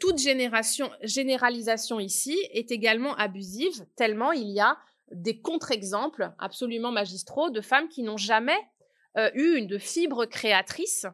[0.00, 4.76] toute généralisation ici est également abusive, tellement il y a
[5.12, 8.58] des contre-exemples absolument magistraux de femmes qui n'ont jamais
[9.34, 11.06] eu une de fibre créatrice,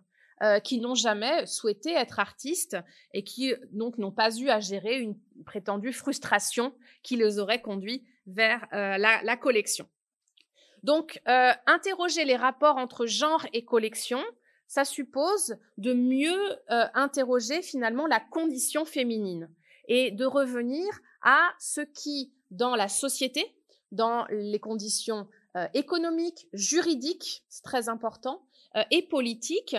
[0.63, 2.77] qui n'ont jamais souhaité être artistes
[3.13, 8.07] et qui donc n'ont pas eu à gérer une prétendue frustration qui les aurait conduits
[8.27, 9.89] vers la, collection.
[10.83, 14.23] Donc, euh, interroger les rapports entre genre et collection,
[14.67, 19.51] ça suppose de mieux euh, interroger finalement la condition féminine
[19.89, 20.87] et de revenir
[21.23, 23.55] à ce qui, dans la société,
[23.93, 28.45] dans les conditions euh, économiques, juridiques, c'est très important,
[28.91, 29.77] et politiques,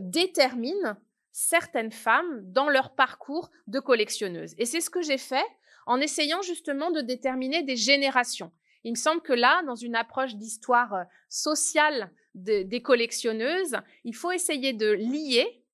[0.00, 0.96] détermine
[1.30, 4.54] certaines femmes dans leur parcours de collectionneuse.
[4.58, 5.44] Et c'est ce que j'ai fait
[5.86, 8.50] en essayant justement de déterminer des générations.
[8.82, 14.30] Il me semble que là, dans une approche d'histoire euh, sociale des collectionneuses, il faut
[14.30, 15.64] essayer de lier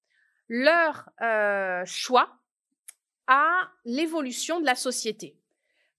[0.49, 2.39] leur euh, choix
[3.27, 5.37] à l'évolution de la société.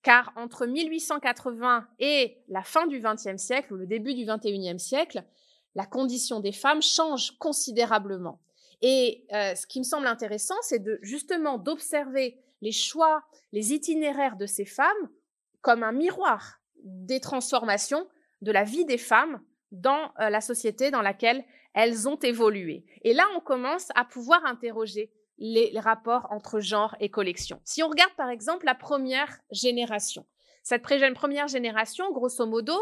[0.06, 5.24] Car entre 1880 et la fin du XXe siècle, ou le début du XXIe siècle,
[5.74, 8.40] la condition des femmes change considérablement.
[8.84, 14.46] Et euh, ce qui me semble intéressant, c'est justement d'observer les choix, les itinéraires de
[14.46, 15.10] ces femmes
[15.62, 18.08] comme un miroir des transformations
[18.44, 19.42] de la vie des femmes
[19.72, 22.86] dans euh, la société dans laquelle elles ont évolué.
[23.02, 27.60] Et là, on commence à pouvoir interroger les, rapports entre genre et collection.
[27.64, 30.26] Si on regarde par exemple la première génération,
[30.64, 32.74] cette première génération, grosso modo,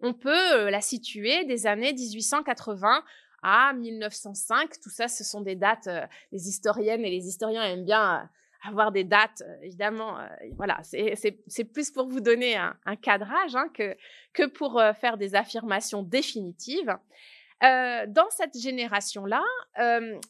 [0.00, 3.02] on peut euh, la situer des années 1880
[3.42, 4.80] à 1905.
[4.80, 8.28] Tout ça, ce sont des dates, euh, les historiennes et les historiens aiment bien
[8.62, 13.68] avoir des dates, euh, évidemment, euh, voilà, c'est plus pour vous donner un, cadrage hein,
[13.72, 13.96] que,
[14.32, 16.96] que pour euh, faire des affirmations définitives.
[17.60, 19.42] Dans cette génération-là,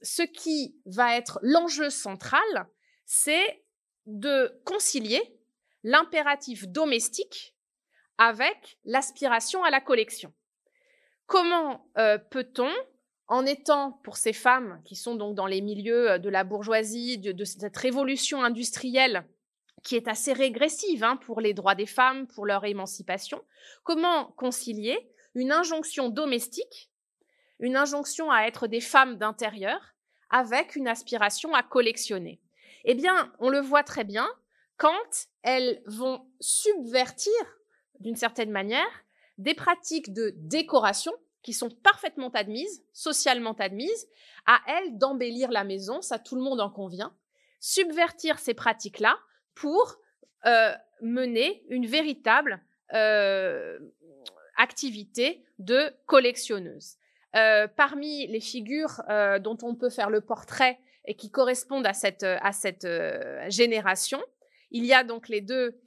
[0.02, 2.40] ce qui va être l'enjeu central,
[3.04, 3.62] c'est
[4.06, 5.20] de concilier
[5.84, 7.54] l'impératif domestique
[8.16, 10.32] avec l'aspiration à la collection.
[11.26, 11.86] Comment
[12.30, 12.70] peut-on
[13.28, 17.18] en étant pour ces femmes qui sont donc dans les milieux euh, de la bourgeoisie,
[17.18, 19.24] de, cette révolution industrielle
[19.84, 23.40] qui est assez régressive hein, pour les droits des femmes, pour leur émancipation,
[23.84, 24.98] comment concilier
[25.34, 26.90] une injonction domestique,
[27.60, 29.94] une injonction à être des femmes d'intérieur,
[30.30, 32.40] avec une aspiration à collectionner
[32.84, 34.28] Eh bien, on le voit très bien
[34.76, 37.32] quand elles vont subvertir,
[38.00, 39.04] d'une certaine manière,
[39.38, 44.08] des pratiques de décoration qui sont parfaitement admises, socialement admises,
[44.46, 47.14] à elles d'embellir la maison, ça tout le monde en convient,
[47.60, 49.18] subvertir ces pratiques-là
[49.54, 49.96] pour
[50.46, 52.60] euh, mener une véritable
[52.92, 53.78] euh,
[54.56, 56.97] activité de collectionneuse.
[57.32, 59.02] Parmi les figures
[59.40, 62.86] dont on peut faire le portrait et qui correspondent à cette, cette
[63.48, 64.20] génération,
[64.70, 65.80] il y a donc les deux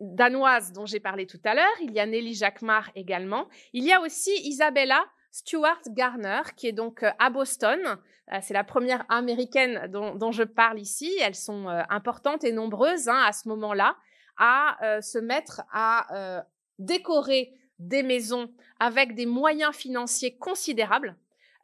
[0.00, 3.92] danoises dont j'ai parlé tout à l'heure, il y a Nelly Jacquemart également, il y
[3.92, 7.98] a aussi Isabella Stuart Garner, qui est donc à Boston.
[8.42, 11.10] C'est la première américaine dont, je parle ici.
[11.22, 13.96] Elles sont importantes et nombreuses hein, à ce moment-là
[14.38, 16.44] à se mettre à
[16.78, 21.16] décorer des maisons avec des moyens financiers considérables.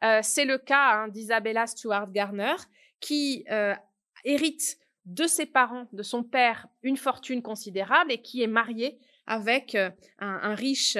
[0.03, 2.55] Euh, c'est le cas hein, d'Isabella Stuart Garner,
[2.99, 3.75] qui euh,
[4.23, 8.97] hérite de ses parents, de son père, une fortune considérable et qui est mariée
[9.27, 9.89] avec euh,
[10.19, 10.97] un, riche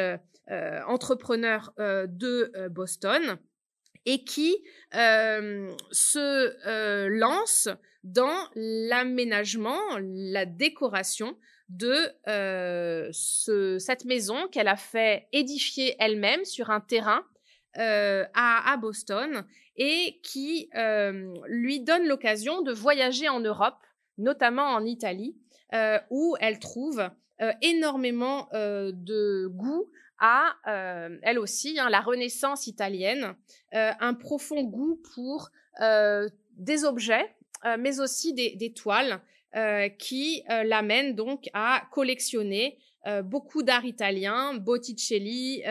[0.87, 3.37] entrepreneur de Boston
[4.07, 4.57] et qui
[4.91, 7.69] se lance
[8.03, 11.37] dans l'aménagement, la décoration
[11.69, 11.93] de
[13.11, 17.23] cette maison qu'elle a fait édifier elle-même sur un terrain
[17.77, 19.45] euh, à, Boston
[19.77, 23.77] et qui euh, lui donne l'occasion de voyager en Europe,
[24.17, 25.37] notamment en Italie,
[25.73, 27.09] euh, où elle trouve
[27.61, 30.55] énormément de goût à,
[31.21, 33.35] elle aussi, hein, la Renaissance italienne,
[33.71, 35.49] un profond goût pour
[36.57, 37.33] des objets,
[37.77, 39.21] mais aussi des, toiles
[39.97, 42.77] qui l'amènent donc à collectionner
[43.23, 45.63] beaucoup d'art italien, Botticelli,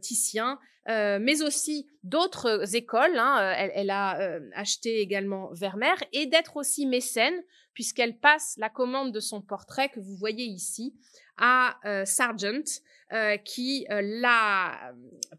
[0.00, 3.18] Titien, euh, mais aussi d'autres écoles.
[3.18, 7.34] Hein, euh, elle, a euh, acheté également Vermeer et d'être aussi mécène
[7.72, 10.94] puisqu'elle passe la commande de son portrait que vous voyez ici
[11.36, 12.62] à Sargent
[13.44, 14.92] qui l'a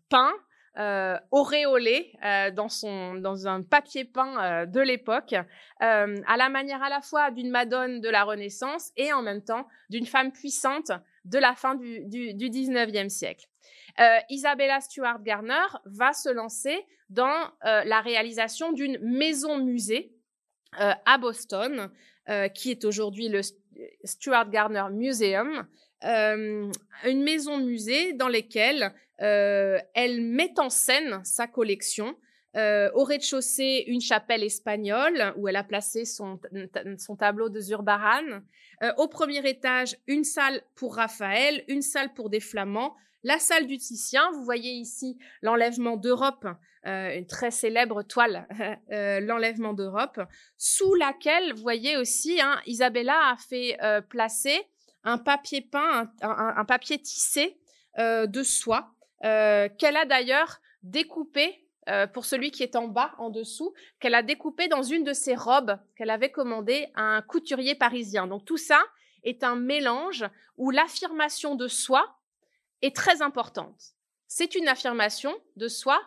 [0.10, 0.34] peint
[0.78, 2.14] euh, auréolé
[2.54, 5.36] dans, son, dans un papier peint de l'époque,
[5.80, 9.68] à la manière à la fois d'une Madone de la Renaissance et en même temps
[9.90, 10.92] d'une femme puissante
[11.26, 13.48] de la fin du, du, du 19e siècle.
[14.00, 20.12] Euh, Isabella Stuart Garner va se lancer dans euh, la réalisation d'une maison-musée
[20.80, 21.90] euh, à Boston,
[22.56, 23.42] qui est aujourd'hui le
[24.04, 25.68] Stuart Garner Museum,
[26.04, 32.16] une maison-musée dans laquelle elle met en scène sa collection.
[32.56, 36.40] au rez-de-chaussée, une chapelle espagnole où elle a placé son,
[37.18, 38.42] tableau de Zurbaran.
[38.98, 43.78] au premier étage, une salle pour Raphaël, une salle pour des flamands, la salle du
[43.78, 46.46] Titien, vous voyez ici l'enlèvement d'Europe,
[46.84, 48.48] une très célèbre toile,
[48.90, 50.20] l'enlèvement d'Europe,
[50.58, 53.78] sous laquelle, vous voyez aussi, hein, Isabella a fait
[54.10, 54.62] placer
[55.06, 57.58] un papier peint, un, papier tissé
[57.98, 58.92] de soie,
[59.22, 61.66] qu'elle a d'ailleurs découpé
[62.14, 65.36] pour celui qui est en bas, en dessous, qu'elle a découpé dans une de ses
[65.36, 68.28] robes qu'elle avait commandée à un couturier parisien.
[68.28, 68.82] Donc tout ça
[69.24, 70.26] est un mélange
[70.58, 72.18] où l'affirmation de soi
[72.82, 73.96] est très importante.
[74.28, 76.00] C'est une affirmation de soi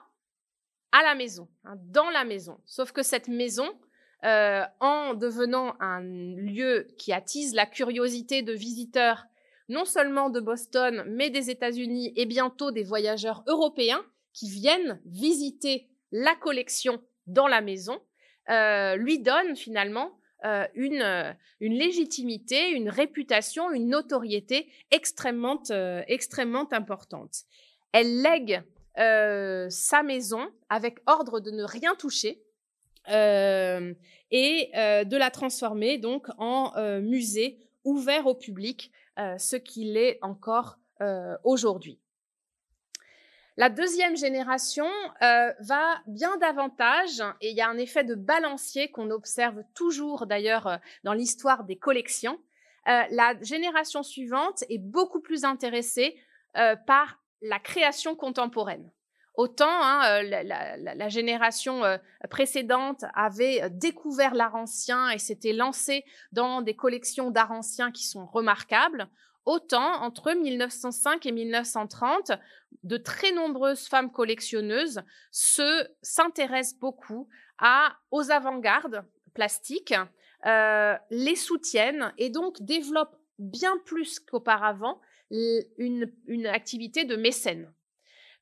[0.93, 2.61] à la maison, hein, dans la maison.
[2.65, 3.69] Sauf que cette maison,
[4.25, 9.27] euh, en devenant un lieu qui attise la curiosité de visiteurs,
[9.69, 15.89] non seulement de Boston, mais des États-Unis et bientôt des voyageurs européens qui viennent visiter
[16.11, 18.01] la collection dans la maison,
[18.51, 25.62] euh, lui donne finalement euh, une, légitimité, une réputation, une notoriété extrêmement,
[26.09, 27.45] extrêmement importante.
[27.93, 28.62] Elle lègue
[28.97, 32.43] sa maison avec ordre de ne rien toucher
[33.09, 40.79] et de la transformer donc en musée ouvert au public, ce qu'il est encore
[41.45, 41.99] aujourd'hui.
[43.59, 44.87] La deuxième génération
[45.21, 50.29] euh, va bien davantage, et il y a un effet de balancier qu'on observe toujours
[50.29, 52.39] d'ailleurs euh, dans l'histoire des collections.
[52.87, 56.17] Euh, la génération suivante est beaucoup plus intéressée
[56.87, 58.91] par la création contemporaine.
[59.39, 61.82] Autant hein, la, génération
[62.28, 68.26] précédente avait découvert l'art ancien et s'était lancée dans des collections d'art ancien qui sont
[68.26, 69.09] remarquables,
[69.49, 72.32] Autant, entre 1905 et 1930,
[72.82, 79.95] de très nombreuses femmes collectionneuses se s'intéressent beaucoup à, aux avant-gardes plastiques,
[80.45, 87.72] euh, les soutiennent et donc développent bien plus qu'auparavant une activité de mécène.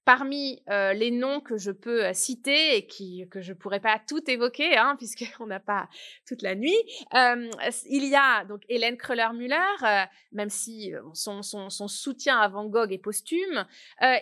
[0.06, 4.22] Parmi les noms que je peux citer et qui, que je ne pourrais pas tout
[4.30, 5.88] évoquer, hein, puisqu'on n'a pas
[6.26, 6.78] toute la nuit,
[7.12, 13.66] il y a donc Hélène Kröller-Müller, même si son, soutien à Van Gogh est posthume.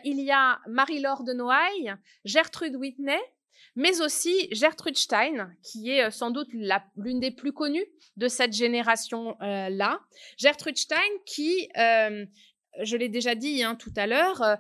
[0.04, 3.20] il y a Marie-Laure de Noailles, Gertrude Whitney,
[3.76, 6.48] mais aussi Gertrude Stein, qui est sans doute
[6.96, 10.00] l'une des plus connues de cette génération-là.
[10.38, 11.68] Gertrude Stein qui
[12.82, 14.56] je l'ai déjà dit hein, tout à l'heure, euh,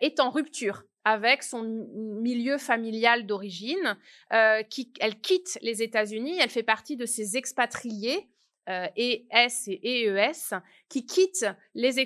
[0.00, 3.96] est en rupture avec son milieu familial d'origine.
[4.32, 4.62] Euh,
[5.00, 8.28] elle quitte les États-Unis, elle fait partie de ces expatriés
[8.68, 10.56] euh, ES et EES
[10.88, 12.00] qui quittent les,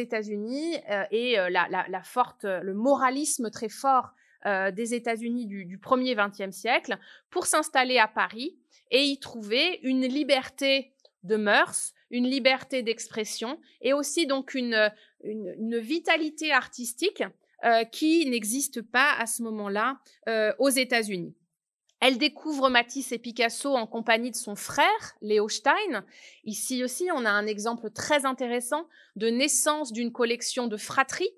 [0.00, 4.10] États-Unis euh, et euh, la, forte, le moralisme très fort
[4.46, 6.98] euh, des États-Unis du, du premier XXe siècle
[7.30, 8.58] pour s'installer à Paris
[8.90, 10.92] et y trouver une liberté
[11.22, 14.90] de mœurs, une liberté d'expression et aussi donc une,
[15.22, 17.22] une, une vitalité artistique
[17.64, 19.98] euh, qui n'existe pas à ce moment-là
[20.28, 21.34] euh, aux États-Unis.
[22.00, 26.06] Elle découvre Matisse et Picasso en compagnie de son frère, Léo Stein.
[26.44, 31.28] Ici aussi, on a un exemple très intéressant de naissance d'une collection de fratries.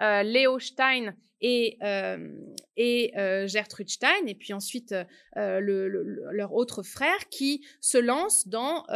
[0.00, 1.16] Euh, Léo Stein
[1.46, 2.16] et, euh,
[2.78, 4.94] et euh, Gertrude Stein, et puis ensuite
[5.36, 8.86] euh, le, le, leur autre frère, qui se lance dans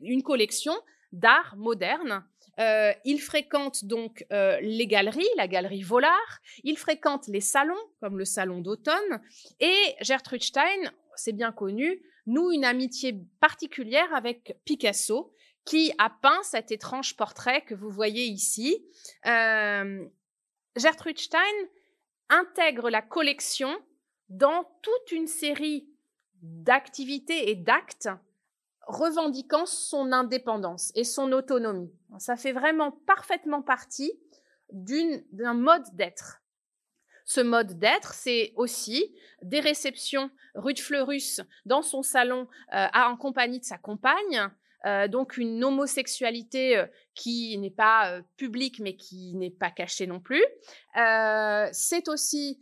[0.00, 0.72] une collection
[1.12, 2.24] d'art moderne
[2.60, 6.40] euh, il fréquente donc les galeries, la galerie Vollard.
[6.62, 9.20] Il fréquente les salons, comme le salon d'automne.
[9.58, 16.44] Et Gertrude Stein, c'est bien connu, noue une amitié particulière avec Picasso, qui a peint
[16.44, 18.86] cet étrange portrait que vous voyez ici.
[20.76, 21.40] Gertrude Stein
[22.28, 23.70] intègre la collection
[24.28, 25.88] dans toute une série
[26.42, 28.08] d'activités et d'actes
[28.86, 31.92] revendiquant son indépendance et son autonomie.
[32.18, 34.12] Ça fait vraiment parfaitement partie
[34.70, 36.42] d'un mode d'être.
[37.24, 43.16] Ce mode d'être, c'est aussi des réceptions rue de Fleurus dans son salon euh, en
[43.16, 44.50] compagnie de sa compagne,
[44.86, 50.06] euh, donc une homosexualité euh, qui n'est pas euh, publique mais qui n'est pas cachée
[50.06, 50.44] non plus.
[51.72, 52.60] C'est aussi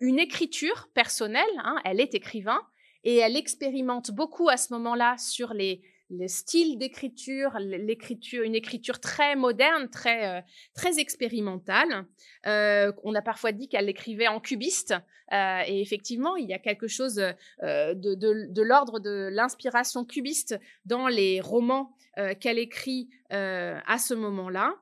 [0.00, 2.60] une écriture personnelle, hein, elle est écrivain,
[3.04, 9.00] et elle expérimente beaucoup à ce moment-là sur les, les styles d'écriture, l'écriture, une écriture
[9.00, 10.40] très moderne, très euh,
[10.74, 12.06] très expérimentale.
[12.46, 14.94] Euh, on a parfois dit qu'elle écrivait en cubiste,
[15.32, 20.58] euh, et effectivement, il y a quelque chose de, de, de l'ordre de l'inspiration cubiste
[20.84, 21.96] dans les romans
[22.40, 24.74] qu'elle écrit à ce moment-là,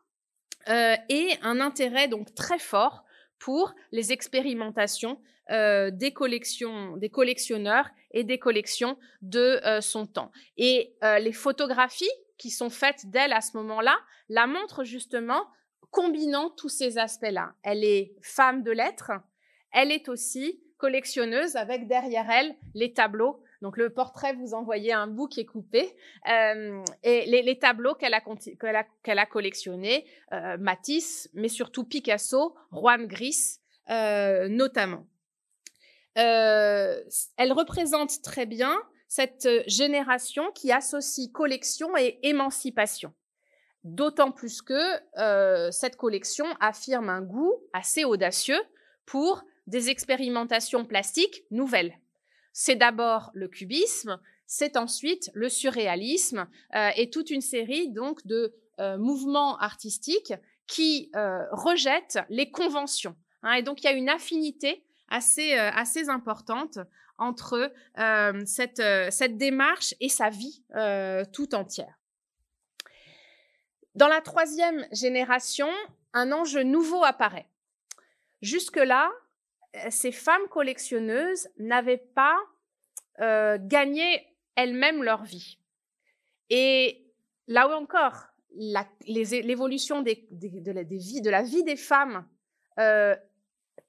[0.68, 3.04] et un intérêt donc très fort
[3.38, 5.18] pour les expérimentations
[5.50, 10.30] euh, des collections, des collectionneurs et des collections de euh, son temps.
[10.56, 13.96] Et euh, les photographies qui sont faites d'elle à ce moment-là
[14.28, 15.46] la montrent justement
[15.90, 17.54] combinant tous ces aspects-là.
[17.62, 19.12] Elle est femme de lettres,
[19.72, 23.42] elle est aussi collectionneuse avec derrière elle les tableaux.
[23.62, 25.94] Donc le portrait, vous envoyez un bout qui est coupé.
[26.28, 32.56] Euh, et les, tableaux qu'elle a, qu'elle a, a collectionnés, euh, Matisse, mais surtout Picasso,
[32.72, 35.06] Juan Gris euh, notamment.
[36.18, 37.02] Euh,
[37.36, 43.12] elle représente très bien cette génération qui associe collection et émancipation.
[43.84, 48.60] D'autant plus que euh, cette collection affirme un goût assez audacieux
[49.06, 51.98] pour des expérimentations plastiques nouvelles.
[52.52, 58.54] C'est d'abord le cubisme, c'est ensuite le surréalisme euh, et toute une série donc de
[58.80, 60.34] euh, mouvements artistiques
[60.66, 63.16] qui euh, rejettent les conventions.
[63.42, 66.78] Hein, et donc il y a une affinité assez euh, assez importante
[67.18, 70.64] entre euh, cette cette démarche et sa vie
[71.32, 71.98] tout entière.
[73.94, 75.68] Dans la troisième génération,
[76.14, 77.48] un enjeu nouveau apparaît.
[78.40, 79.10] Jusque-là,
[79.76, 82.38] euh, ces femmes collectionneuses n'avaient pas
[83.20, 85.58] euh, gagné elles-mêmes leur vie.
[86.50, 87.06] Et
[87.46, 88.28] là où encore,
[89.06, 92.26] l'évolution de la vie des femmes
[92.78, 93.16] euh,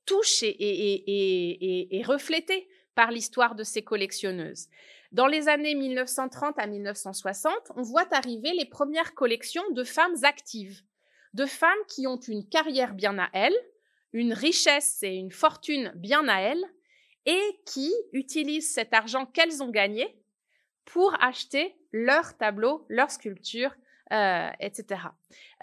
[0.06, 4.68] touche et, et, reflétée par l'histoire de ces collectionneuses.
[5.12, 10.82] Dans les années 1930 à 1960, on voit arriver les premières collections de femmes actives,
[11.34, 13.58] de femmes qui ont une carrière bien à elles,
[14.12, 16.64] une richesse et une fortune bien à elles
[17.26, 20.16] et qui utilisent cet argent qu'elles ont gagné
[20.86, 23.74] pour acheter leurs tableaux, leurs sculptures,
[24.12, 25.02] euh, etc.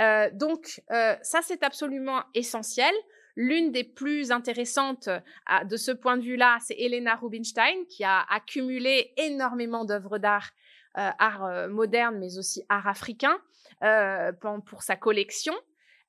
[0.01, 2.93] Euh, donc euh, ça c'est absolument essentiel.
[3.37, 5.09] L'une des plus intéressantes
[5.47, 10.51] à, de ce point de vue-là, c'est Elena Rubinstein qui a accumulé énormément d'œuvres d'art,
[10.99, 13.39] euh, art moderne mais aussi art africain
[14.66, 15.55] pour sa collection.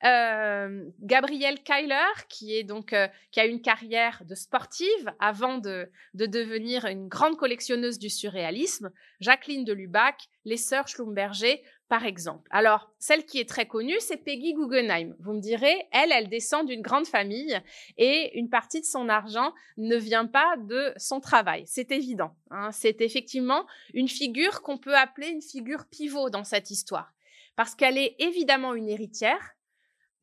[0.03, 5.91] Euh, Gabrielle Kyler, qui est donc euh, qui a une carrière de sportive avant de,
[6.15, 11.61] de devenir une grande collectionneuse du surréalisme, Jacqueline de Lubac, les sœurs Schlumberger,
[11.91, 12.47] par exemple.
[12.51, 15.13] Alors, celle qui est très connue, c'est Peggy Guggenheim.
[15.19, 17.59] Vous me direz, elle, elle descend d'une grande famille
[17.97, 21.65] et une partie de son argent ne vient pas de son travail.
[21.67, 22.33] C'est évident.
[22.49, 22.71] Hein.
[22.71, 27.11] C'est effectivement une figure qu'on peut appeler une figure pivot dans cette histoire.
[27.57, 29.51] Parce qu'elle est évidemment une héritière,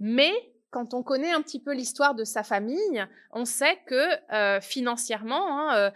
[0.01, 0.33] mais
[0.71, 5.93] quand on connaît un petit peu l'histoire de sa famille, on sait que financièrement, hein,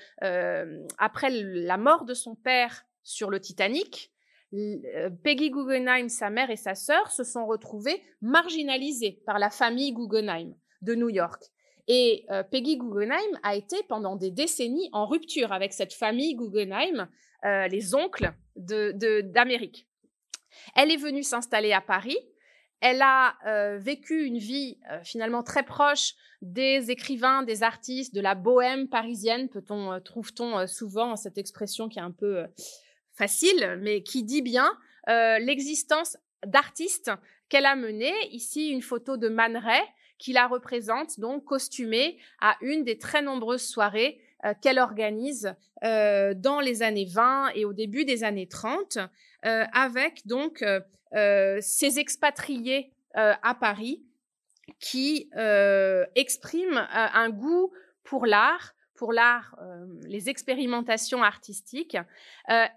[0.98, 4.11] après la mort de son père sur le Titanic,
[5.22, 10.55] Peggy Guggenheim, sa mère et sa sœur se sont retrouvées marginalisées par la famille Guggenheim
[10.82, 11.42] de New York.
[11.88, 17.09] Et euh, Peggy Guggenheim a été pendant des décennies en rupture avec cette famille Guggenheim,
[17.44, 19.88] euh, les oncles d'Amérique.
[20.76, 22.18] Elle est venue s'installer à Paris.
[22.80, 28.34] Elle a euh, vécu une vie finalement très proche des écrivains, des artistes, de la
[28.34, 32.44] bohème parisienne, peut-on trouve-t-on souvent cette expression qui est un peu
[33.22, 34.76] facile, mais qui dit bien
[35.40, 37.10] l'existence d'artistes
[37.48, 38.14] qu'elle a menée.
[38.30, 39.60] Ici, une photo de Man
[40.18, 45.54] qui la représente, donc costumée à une des très nombreuses soirées euh, qu'elle organise
[45.84, 48.98] euh, dans les années 20 et au début des années 30,
[49.44, 50.64] euh, avec donc
[51.60, 54.02] ces expatriés à Paris
[54.80, 55.28] qui
[56.14, 57.70] expriment un goût
[58.02, 59.57] pour l'art, pour l'art,
[60.03, 61.97] les expérimentations artistiques,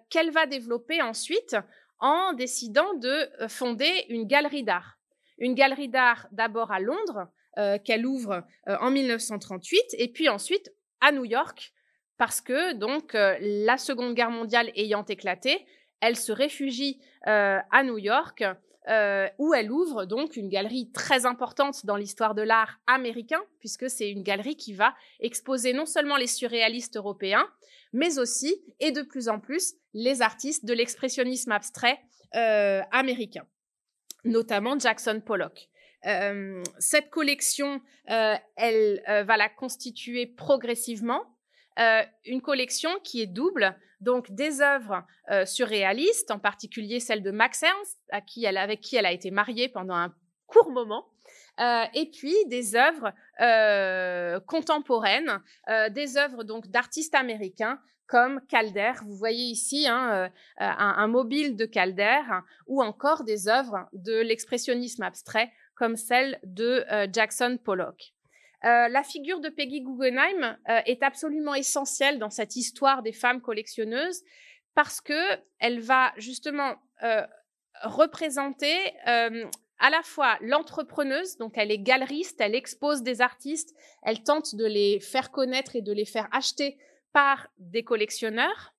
[0.09, 1.55] qu'elle va développer ensuite
[1.99, 4.97] en décidant de fonder une galerie d'art.
[5.38, 10.74] Une galerie d'art d'abord à Londres, euh, qu'elle ouvre euh, en 1938, et puis ensuite
[10.99, 11.72] à New York,
[12.18, 15.66] parce que donc euh, la Seconde Guerre mondiale ayant éclaté,
[16.01, 18.43] elle se réfugie à New York,
[19.39, 24.09] où elle ouvre donc une galerie très importante dans l'histoire de l'art américain, puisque c'est
[24.09, 27.47] une galerie qui va exposer non seulement les surréalistes européens,
[27.93, 31.99] mais aussi, et de plus en plus, les artistes de l'expressionnisme abstrait
[32.91, 33.47] américain,
[34.23, 35.69] notamment Jackson Pollock.
[36.05, 41.23] Euh, cette collection, euh, elle euh, va la constituer progressivement.
[42.25, 43.75] une collection qui est double,
[44.05, 45.03] donc des œuvres
[45.45, 50.13] surréalistes, en particulier celle de Max Ernst, avec qui elle a été mariée pendant un
[50.47, 51.07] court moment,
[51.59, 53.11] et puis des œuvres
[54.45, 55.41] contemporaines,
[55.89, 58.93] des œuvres donc d'artistes américains comme Calder.
[59.03, 62.21] Vous voyez ici hein, un, mobile de Calder
[62.67, 68.14] ou encore des œuvres de l'expressionnisme abstrait comme celle de euh, Jackson Pollock.
[68.66, 73.41] Euh, la figure de Peggy Guggenheim euh, est absolument essentielle dans cette histoire des femmes
[73.41, 74.24] collectionneuses
[74.74, 75.22] parce que
[75.59, 76.76] elle va justement
[77.84, 78.74] représenter
[79.05, 84.66] à la fois l'entrepreneuse, donc elle est galeriste, elle expose des artistes, elle tente de
[84.66, 86.78] les faire connaître et de les faire acheter
[87.13, 88.76] par des collectionneurs,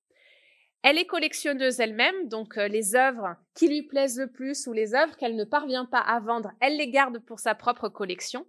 [0.83, 4.93] elle est collectionneuse elle-même, donc euh, les œuvres qui lui plaisent le plus ou les
[4.93, 8.45] œuvres qu'elle ne parvient pas à vendre, elle les garde pour sa propre collection.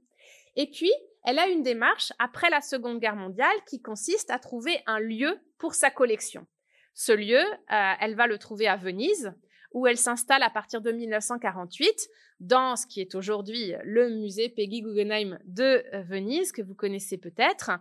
[0.54, 0.92] Et puis,
[1.28, 5.38] elle a une démarche après la Seconde Guerre mondiale qui consiste à trouver un lieu
[5.58, 6.46] pour sa collection.
[6.94, 9.34] Ce lieu, euh, elle va le trouver à Venise,
[9.72, 12.08] où elle s'installe à partir de 1948
[12.40, 17.18] dans ce qui est aujourd'hui le musée Peggy Guggenheim de euh, Venise, que vous connaissez
[17.18, 17.72] peut-être.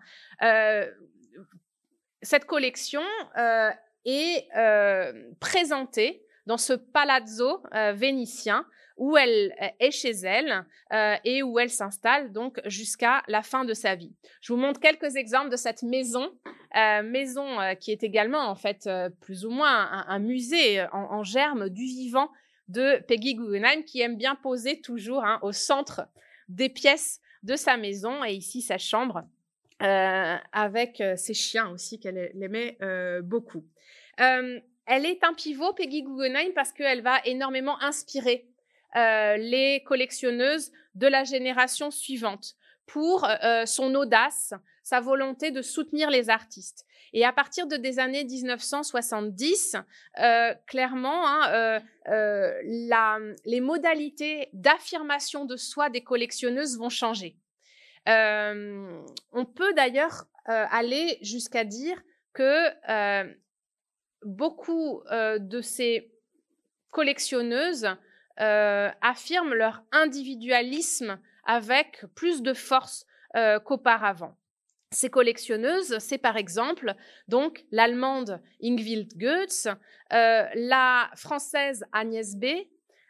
[2.21, 3.03] cette collection
[4.03, 8.65] est euh, présentée dans ce palazzo euh, vénitien
[8.97, 10.65] où elle euh, est chez elle
[11.23, 14.13] et où elle s'installe donc jusqu'à la fin de sa vie.
[14.41, 16.31] Je vous montre quelques exemples de cette maison,
[17.03, 18.89] maison qui est également en fait
[19.19, 22.31] plus ou moins un, musée en, germe du vivant
[22.69, 26.07] de Peggy Guggenheim qui aime bien poser toujours hein, au centre
[26.47, 29.23] des pièces de sa maison et ici sa chambre
[29.79, 32.77] avec ses chiens aussi qu'elle aimait
[33.23, 33.65] beaucoup.
[34.19, 38.47] Euh, elle est un pivot, Peggy Guggenheim, parce qu'elle va énormément inspirer
[38.95, 46.09] euh, les collectionneuses de la génération suivante pour euh, son audace, sa volonté de soutenir
[46.09, 46.85] les artistes.
[47.13, 49.75] Et à partir de des années 1970,
[50.65, 57.37] clairement, hein, les modalités d'affirmation de soi des collectionneuses vont changer.
[58.05, 62.01] on peut d'ailleurs aller jusqu'à dire
[62.33, 62.69] que
[64.23, 66.11] beaucoup euh, de ces
[66.91, 67.87] collectionneuses
[68.39, 74.37] euh, affirment leur individualisme avec plus de force euh, qu'auparavant.
[74.91, 76.95] Ces collectionneuses, c'est par exemple
[77.27, 79.67] donc l'allemande Ingvild Goetz,
[80.11, 82.45] la française Agnès B,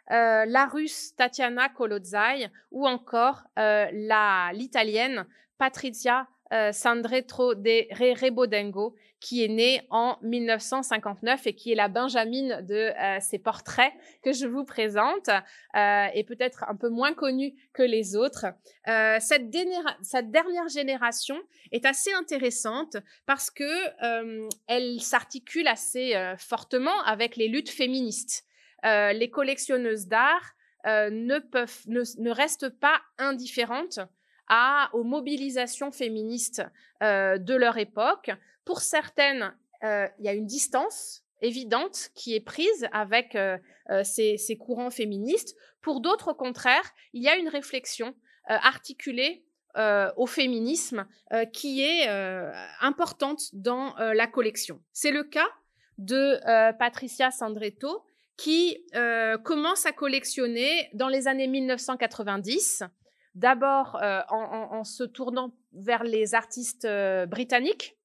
[0.10, 5.28] la russe Tatiana Kolodzai ou encore l'italienne
[5.60, 6.28] Patrizia
[6.72, 7.86] Sandretro de
[8.20, 8.96] Rebodengo
[9.28, 13.92] qui est née en 1959 et qui est la Benjamine de euh, ces portraits
[14.24, 15.28] que je vous présente
[15.76, 18.46] euh, et peut-être un peu moins connue que les autres.
[18.88, 19.54] Euh, cette,
[20.02, 21.38] cette, dernière génération
[21.74, 23.68] est assez intéressante parce que
[24.68, 28.46] elle s'articule assez fortement avec les luttes féministes.
[28.84, 30.54] les collectionneuses d'art
[30.86, 34.00] ne, peuvent, ne, restent pas indifférentes
[34.48, 36.64] à, aux mobilisations féministes
[37.02, 38.32] de leur époque.
[38.68, 43.36] Pour certaines, il y a une distance évidente qui est prise avec
[44.04, 45.56] ces, ces, courants féministes.
[45.82, 48.14] Pour d'autres, au contraire, il y a une réflexion
[48.46, 49.48] articulée
[49.78, 52.52] euh, au féminisme euh, qui est euh,
[52.82, 54.82] importante dans la collection.
[54.92, 55.48] C'est le cas
[56.00, 56.40] de
[56.80, 58.04] Patricia Sandretto
[58.38, 58.78] qui
[59.44, 62.84] commence à collectionner dans les années 1990,
[63.36, 64.00] d'abord
[64.30, 66.88] en, se tournant vers les artistes
[67.28, 67.97] britanniques,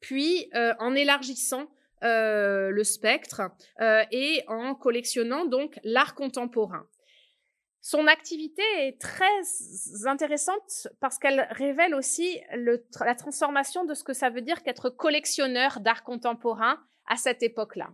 [0.00, 1.68] puis en élargissant
[2.02, 3.42] le spectre
[4.10, 6.86] et en collectionnant donc l'art contemporain.
[7.82, 9.24] Son activité est très
[10.06, 12.38] intéressante parce qu'elle révèle aussi
[13.00, 17.90] la transformation de ce que ça veut dire qu'être collectionneur d'art contemporain à cette époque-là.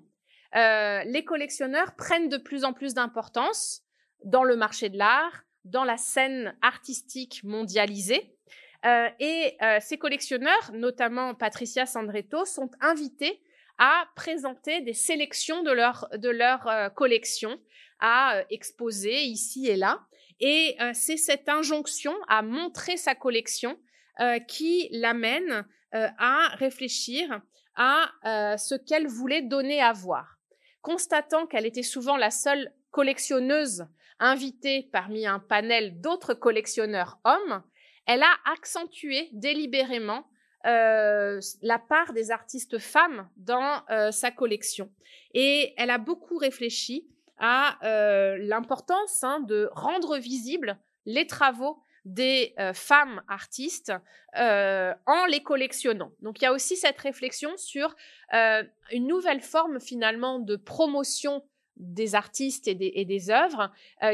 [0.57, 3.83] Euh, les collectionneurs prennent de plus en plus d'importance
[4.25, 8.36] dans le marché de l'art, dans la scène artistique mondialisée.
[8.85, 13.41] Euh, et euh, ces collectionneurs, notamment Patricia Sandretto, sont invités
[13.79, 17.59] à présenter des sélections de leur, de leur collection
[18.01, 20.01] à euh, exposer ici et là.
[20.41, 23.79] Et euh, c'est cette injonction à montrer sa collection
[24.21, 27.41] euh, qui l'amène à réfléchir
[27.75, 28.11] à
[28.59, 30.37] ce qu'elle voulait donner à voir.
[30.83, 33.87] Constatant qu'elle était souvent la seule collectionneuse
[34.19, 37.63] invitée parmi un panel d'autres collectionneurs hommes,
[38.07, 40.27] elle a accentué délibérément
[40.65, 44.91] la part des artistes femmes dans sa collection.
[45.33, 47.07] Et elle a beaucoup réfléchi
[47.39, 53.93] à euh, l'importance hein, de rendre visibles les travaux des euh, femmes artistes
[54.39, 56.13] euh, en les collectionnant.
[56.23, 57.95] Donc il y a aussi cette réflexion sur
[58.33, 61.45] une nouvelle forme finalement de promotion
[61.77, 63.71] des artistes et des, œuvres,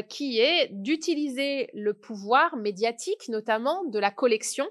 [0.09, 4.67] qui est d'utiliser le pouvoir médiatique, notamment de la collection,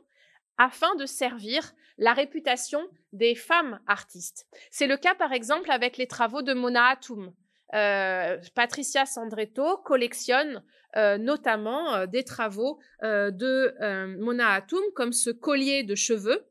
[0.58, 2.80] afin de servir la réputation
[3.12, 4.46] des femmes artistes.
[4.70, 7.32] C'est le cas par exemple avec les travaux de Mona Hatoum,
[7.74, 10.62] euh, Patricia Sandretto collectionne
[10.96, 16.44] euh, notamment euh, des travaux de Mona Hatoum, comme ce collier de cheveux,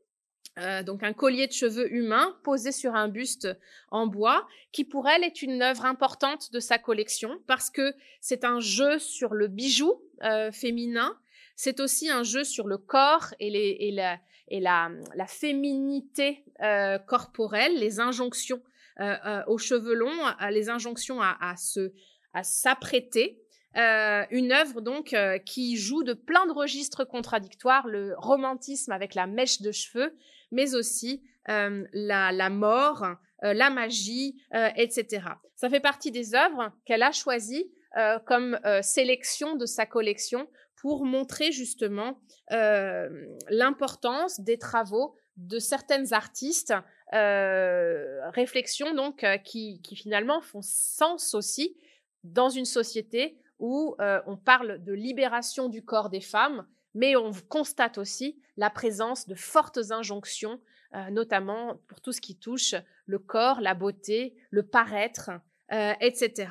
[0.86, 3.48] donc un collier de cheveux humain posé sur un buste
[3.90, 8.44] en bois, qui pour elle est une œuvre importante de sa collection parce que c'est
[8.44, 10.02] un jeu sur le bijou
[10.52, 11.18] féminin,
[11.56, 16.44] c'est aussi un jeu sur le corps et, les, et, la, et la, la, féminité
[17.08, 18.62] corporelle, les injonctions
[19.00, 20.12] euh, euh, aux cheveux longs,
[20.52, 21.92] les injonctions à, à se,
[22.34, 23.41] à s'apprêter.
[23.78, 25.16] Euh, une œuvre donc
[25.46, 30.16] qui joue de plein de registres contradictoires, le romantisme avec la mèche de cheveux,
[30.52, 33.06] mais aussi la, la, mort,
[33.42, 34.44] la magie,
[34.76, 35.22] etc.
[35.56, 37.72] Ça fait partie des œuvres qu'elle a choisies
[38.26, 42.20] comme sélection de sa collection pour montrer justement
[42.50, 46.74] l'importance des travaux de certaines artistes
[47.14, 51.76] euh, réflexions donc euh, qui, finalement font sens aussi
[52.24, 57.32] dans une société où euh, on parle de libération du corps des femmes, mais on
[57.48, 60.60] constate aussi la présence de fortes injonctions,
[61.10, 65.32] notamment pour tout ce qui touche le corps, la beauté, le paraître,
[66.02, 66.50] etc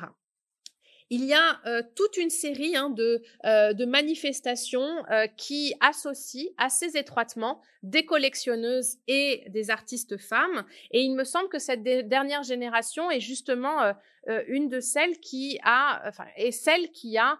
[1.11, 6.97] il y a euh, toute une série hein, euh, de, manifestations euh, qui associent assez
[6.97, 10.65] étroitement des collectionneuses et des artistes femmes.
[10.91, 13.93] Et il me semble que cette dernière génération est justement
[14.47, 17.39] une de celles qui a, enfin, est celle qui a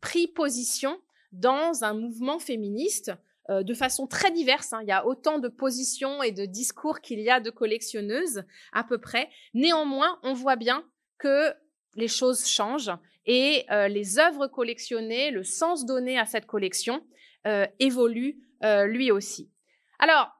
[0.00, 0.98] pris position
[1.32, 3.12] dans un mouvement féministe
[3.48, 4.72] de façon très diverse.
[4.72, 4.80] Hein.
[4.82, 8.84] Il y a autant de positions et de discours qu'il y a de collectionneuses à
[8.84, 9.28] peu près.
[9.52, 10.84] Néanmoins, on voit bien
[11.18, 11.52] que
[11.96, 12.92] les choses changent
[13.26, 17.04] et euh, les œuvres collectionnées, le sens donné à cette collection
[17.46, 19.50] euh, évolue euh, lui aussi.
[19.98, 20.30] Alors,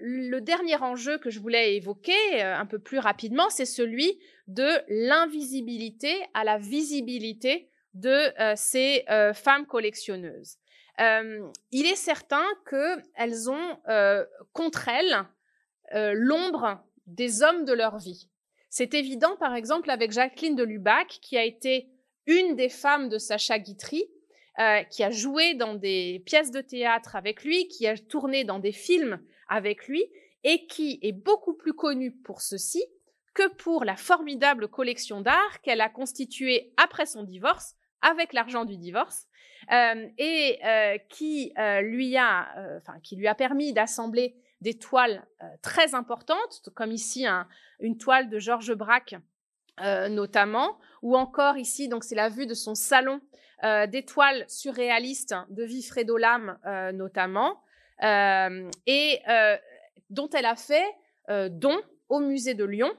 [0.00, 6.12] le dernier enjeu que je voulais évoquer un peu plus rapidement, c'est celui de l'invisibilité
[6.34, 10.56] à la visibilité de ces femmes collectionneuses.
[10.98, 13.76] il est certain qu'elles ont
[14.52, 15.28] contre elles
[16.12, 18.31] l'ombre des hommes de leur vie.
[18.74, 21.90] C'est évident, par exemple, avec Jacqueline de Lubac, qui a été
[22.24, 24.02] une des femmes de Sacha Guitry,
[24.58, 28.58] euh, qui a joué dans des pièces de théâtre avec lui, qui a tourné dans
[28.58, 30.02] des films avec lui,
[30.42, 32.82] et qui est beaucoup plus connue pour ceci
[33.34, 38.78] que pour la formidable collection d'art qu'elle a constituée après son divorce, avec l'argent du
[38.78, 39.26] divorce,
[39.70, 41.52] euh, et euh, qui
[41.82, 42.48] lui a,
[43.02, 45.26] qui lui a permis d'assembler des toiles
[45.60, 47.46] très importantes, comme ici un,
[47.80, 49.16] une toile de Georges Braque
[50.10, 53.20] notamment, ou encore ici, donc c'est la vue de son salon
[53.88, 56.58] d'étoiles surréalistes de Vifredo Lam
[56.94, 57.60] notamment,
[58.00, 59.20] et
[60.10, 60.86] dont elle a fait
[61.50, 62.92] don au musée de Lyon.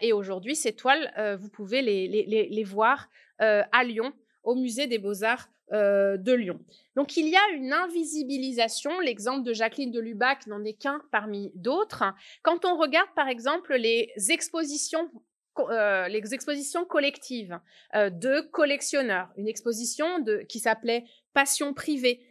[0.00, 3.08] et aujourd'hui, ces toiles, vous pouvez les voir
[3.38, 4.12] à Lyon,
[4.42, 6.58] au musée des beaux-arts euh, de Lyon.
[6.96, 11.52] Donc il y a une invisibilisation, l'exemple de Jacqueline de Lubac n'en est qu'un parmi
[11.54, 12.04] d'autres.
[12.42, 15.10] Quand on regarde par exemple les expositions
[15.58, 17.58] euh, les expositions collectives
[17.94, 20.06] euh, de collectionneurs, une exposition
[20.48, 21.04] qui s'appelait
[21.34, 22.24] Passion privée,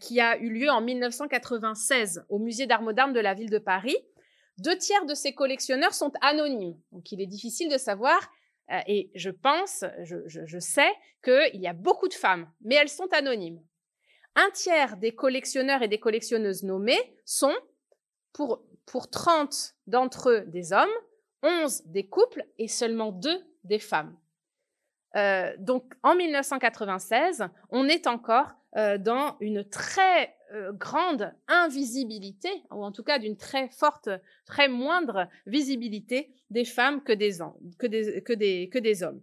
[0.00, 3.98] qui a eu lieu en 1996 au musée d'art moderne de la ville de Paris.
[4.56, 8.18] Deux tiers de ces collectionneurs sont anonymes, donc il est difficile de savoir
[8.70, 10.92] euh, et je pense, je, sais
[11.22, 13.62] qu'il y a beaucoup de femmes, mais elles sont anonymes.
[14.34, 17.56] Un tiers des collectionneurs et des collectionneuses nommés sont,
[18.32, 20.88] pour, pour 30 d'entre eux, des hommes,
[21.42, 23.30] 11 des couples et seulement 2
[23.64, 24.16] des femmes.
[25.16, 32.82] Euh, donc en 1996, on est encore euh, dans une très euh, grande invisibilité, ou
[32.82, 34.08] en tout cas d'une très forte,
[34.46, 37.34] très moindre visibilité des femmes que des,
[37.78, 39.20] que des, hommes.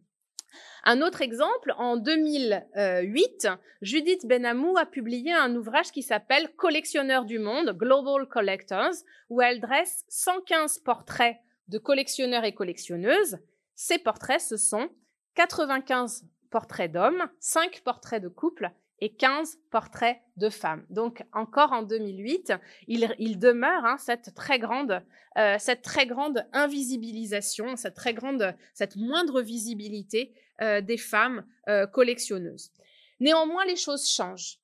[0.84, 3.48] Un autre exemple, en 2008,
[3.82, 8.94] Judith Benamou a publié un ouvrage qui s'appelle Collectionneurs du monde, Global Collectors,
[9.30, 11.38] où elle dresse 115 portraits
[11.70, 13.40] de collectionneurs et collectionneuses.
[13.74, 14.90] Ces portraits, ce sont
[15.34, 18.72] 95 portraits d'hommes, 5 portraits de couples
[19.02, 20.86] et 15 portraits de femmes.
[20.89, 22.54] Donc encore en 2008,
[22.88, 25.02] il, demeure hein, cette très grande,
[25.38, 31.88] euh, cette très grande invisibilisation, cette très grande, cette moindre visibilité euh, des femmes euh,
[31.88, 32.72] collectionneuses.
[33.20, 34.60] Néanmoins, les choses changent.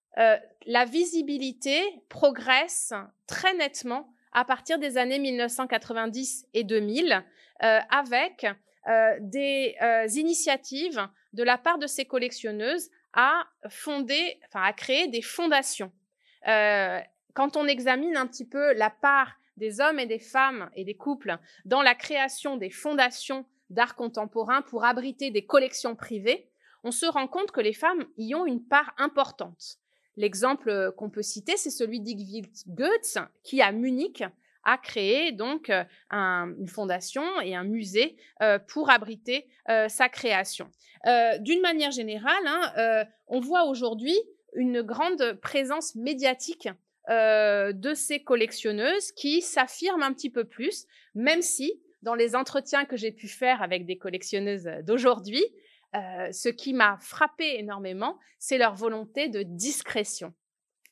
[0.67, 1.79] la visibilité
[2.09, 2.93] progresse
[3.27, 7.23] très nettement à partir des années 1990 et 2000
[7.59, 8.45] avec
[9.21, 9.75] des
[10.15, 13.43] initiatives de la part de ces collectionneuses à
[14.53, 15.91] à créer des fondations.
[16.47, 16.99] Euh,
[17.33, 20.95] quand on examine un petit peu la part des hommes et des femmes et des
[20.95, 26.49] couples dans la création des fondations d'art contemporain pour abriter des collections privées,
[26.83, 29.77] on se rend compte que les femmes y ont une part importante.
[30.17, 34.23] L'exemple qu'on peut citer, c'est celui d'Igvild Goetz, qui à Munich
[34.63, 40.69] a créé donc euh, une fondation et un musée euh, pour abriter euh, sa création.
[41.39, 44.15] D'une manière générale, hein, on voit aujourd'hui
[44.53, 46.69] une grande présence médiatique
[47.09, 50.85] de ces collectionneuses qui s'affirment un petit peu plus,
[51.15, 55.43] même si dans les entretiens que j'ai pu faire avec des collectionneuses d'aujourd'hui,
[55.95, 60.35] ce qui m'a frappé énormément, c'est leur volonté de discrétion.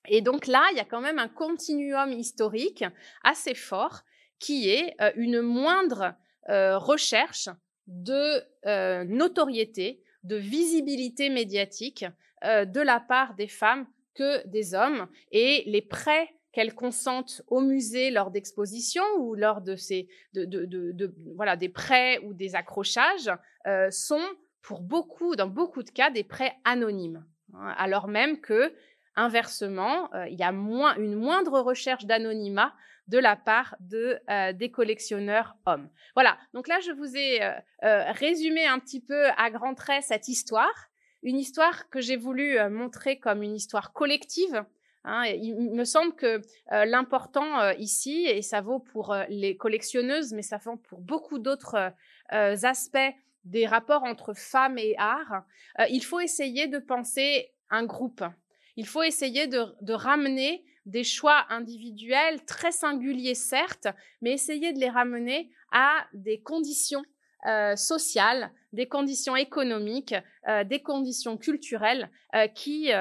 [0.10, 2.84] Et donc là, il y a quand même un continuum historique
[3.24, 4.02] assez fort
[4.40, 6.16] qui est euh, une moindre
[6.50, 7.50] euh, recherche
[7.88, 12.06] de euh, notoriété, de visibilité médiatique
[12.42, 15.08] de la part des femmes que des hommes.
[15.32, 20.08] Et les prêts qu'elles consentent au musée lors d'expositions ou lors de ces
[21.36, 23.30] voilà des prêts ou des accrochages
[23.92, 24.26] sont
[24.62, 28.74] pour beaucoup dans beaucoup de cas des prêts anonymes hein, alors même que
[29.16, 32.74] Inversement, euh, il y a moins, une moindre recherche d'anonymat
[33.08, 35.90] de la part euh, des collectionneurs hommes.
[36.16, 40.28] Voilà, donc là, je vous ai euh, résumé un petit peu à grands traits cette
[40.28, 40.90] histoire,
[41.24, 44.64] une histoire que j'ai voulu montrer comme une histoire collective.
[45.06, 45.26] Hein.
[45.26, 50.78] il me semble que l'important ici, et ça vaut pour les collectionneuses, mais ça vaut
[50.78, 51.92] pour beaucoup d'autres
[52.30, 55.44] aspects des rapports entre femmes et art,
[55.90, 58.24] il faut essayer de penser un groupe,
[58.80, 63.90] il faut essayer de, ramener des choix individuels très singuliers, certes,
[64.22, 67.04] mais essayer de les ramener à des conditions
[67.46, 70.16] euh, sociales, des conditions économiques,
[70.48, 72.94] euh, des conditions culturelles euh, qui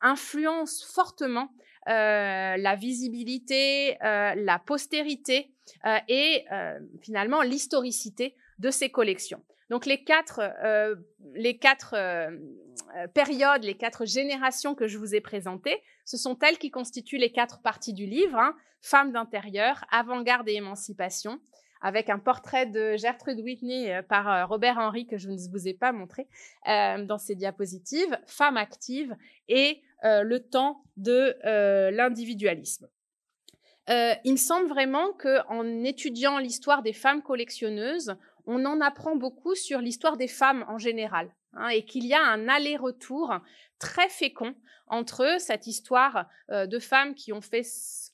[0.00, 1.52] influencent fortement
[1.86, 5.54] la visibilité, la postérité
[6.08, 6.44] et
[7.00, 9.42] finalement l'historicité de ces collections.
[9.70, 10.96] Donc les quatre, euh,
[11.34, 12.30] les quatre euh,
[13.12, 17.32] périodes, les quatre générations que je vous ai présentées, ce sont elles qui constituent les
[17.32, 18.38] quatre parties du livre.
[18.38, 18.56] Hein.
[18.80, 21.40] Femmes d'intérieur, avant-garde et émancipation,
[21.82, 25.74] avec un portrait de Gertrude Whitney euh, par Robert Henry que je ne vous ai
[25.74, 26.26] pas montré
[26.66, 29.14] dans ces diapositives, Femmes actives
[29.48, 31.36] et le temps de
[31.90, 32.88] l'individualisme.
[33.88, 38.16] il me semble vraiment qu'en étudiant l'histoire des femmes collectionneuses,
[38.48, 41.30] on en apprend beaucoup sur l'histoire des femmes en général.
[41.52, 43.34] hein, et qu'il y a un aller-retour
[43.78, 44.54] très fécond
[44.86, 47.62] entre cette histoire euh, de femmes qui ont fait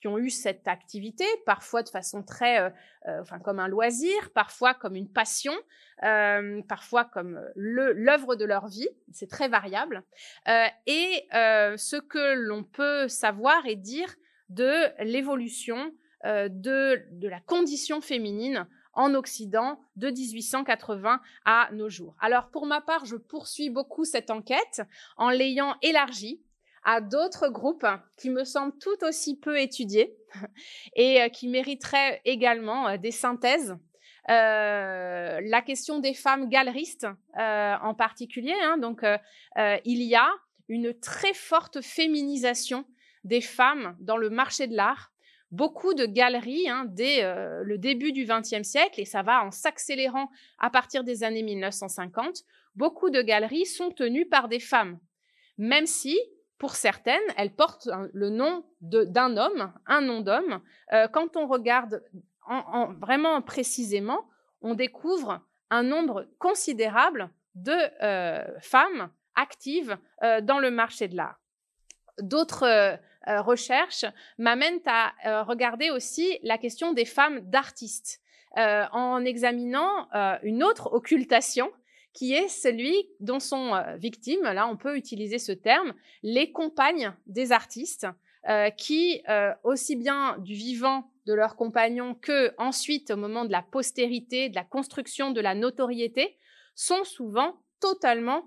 [0.00, 2.70] qui ont eu cette activité, parfois de façon très, euh,
[3.06, 5.54] euh, enfin comme un loisir, parfois comme une passion,
[6.68, 10.02] parfois comme l'œuvre de leur vie, c'est très variable.
[10.86, 14.14] et ce que l'on peut savoir et dire
[14.50, 22.14] de l'évolution de, de la condition féminine en Occident de 1880 à nos jours.
[22.20, 24.82] Alors pour ma part, je poursuis beaucoup cette enquête
[25.16, 26.40] en l'ayant élargie
[26.84, 27.86] à d'autres groupes
[28.18, 30.14] qui me semblent tout aussi peu étudiés
[30.94, 33.76] et euh, qui mériteraient également euh, des synthèses.
[34.30, 39.04] Euh, la question des femmes galeristes en particulier, hein, donc
[39.84, 40.30] il y a
[40.68, 42.86] une très forte féminisation
[43.24, 45.12] des femmes dans le marché de l'art
[45.54, 49.52] beaucoup de galeries hein, dès euh, le début du XXe siècle, et ça va en
[49.52, 50.28] s'accélérant
[50.58, 52.42] à partir des années 1950,
[52.74, 54.98] beaucoup de galeries sont tenues par des femmes,
[55.56, 56.18] même si,
[56.58, 60.60] pour certaines, elles portent le nom d'un homme, un nom d'homme.
[60.92, 62.02] Euh, quand on regarde
[63.00, 64.28] vraiment précisément,
[64.60, 65.40] on découvre
[65.70, 69.96] un nombre considérable de euh, femmes actives
[70.42, 71.40] dans le marché de l'art.
[72.20, 74.04] D'autres euh, recherche
[74.36, 78.20] m'amène à euh, regarder aussi la question des femmes d'artistes
[78.58, 80.08] euh, en examinant
[80.42, 81.70] une autre occultation
[82.12, 87.50] qui est celui dont sont victimes, là on peut utiliser ce terme, les compagnes des
[87.50, 88.06] artistes,
[88.76, 89.20] qui,
[89.64, 94.54] aussi bien du vivant de leurs compagnons que ensuite au moment de la postérité, de
[94.54, 96.36] la construction de la notoriété,
[96.76, 98.44] sont souvent totalement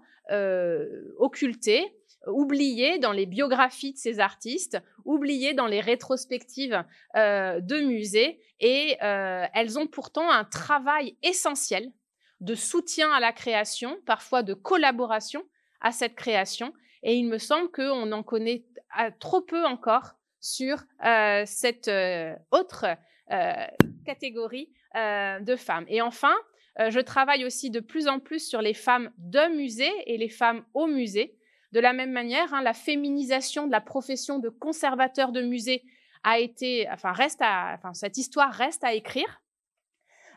[1.18, 1.92] occultées
[2.28, 6.84] oubliées dans les biographies de ces artistes, oubliées dans les rétrospectives
[7.16, 11.92] euh, de musées, et euh, elles ont pourtant un travail essentiel
[12.40, 15.44] de soutien à la création, parfois de collaboration
[15.82, 16.74] à cette création,
[17.04, 18.66] et il me semble qu'on en connaît
[19.00, 20.78] euh, trop peu encore sur
[21.46, 21.90] cette
[22.52, 22.86] autre
[24.06, 25.86] catégorie de femmes.
[25.90, 26.34] Et enfin,
[26.78, 30.64] je travaille aussi de plus en plus sur les femmes de musée et les femmes
[30.74, 31.37] au musée.
[31.72, 35.84] De la même manière, hein, la féminisation de la profession de conservateur de musée
[36.24, 39.42] a été, enfin, reste enfin, cette histoire reste à écrire.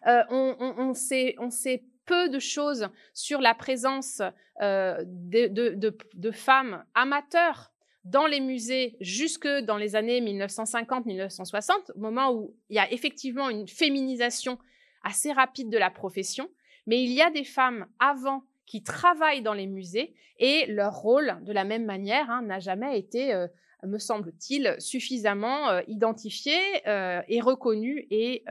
[0.06, 4.22] Euh, on, sait, on, sait, peu de choses sur la présence
[4.62, 7.70] euh, de, de, femmes amateurs
[8.04, 13.50] dans les musées jusque dans les années 1950-1960, au moment où il y a effectivement
[13.50, 14.58] une féminisation
[15.04, 16.48] assez rapide de la profession.
[16.86, 21.38] Mais il y a des femmes avant qui travaillent dans les musées et leur rôle,
[21.42, 23.48] de la même manière, hein, n'a jamais été, euh,
[23.82, 26.54] me semble-t-il, suffisamment euh, identifié
[26.86, 28.44] euh, et reconnu et,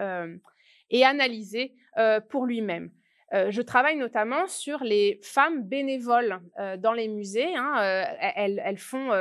[1.06, 1.74] analysé
[2.30, 2.92] pour lui-même.
[3.32, 6.42] je travaille notamment sur les femmes bénévoles
[6.80, 7.56] dans les musées.
[7.56, 7.76] Hein,
[8.36, 9.12] elles, font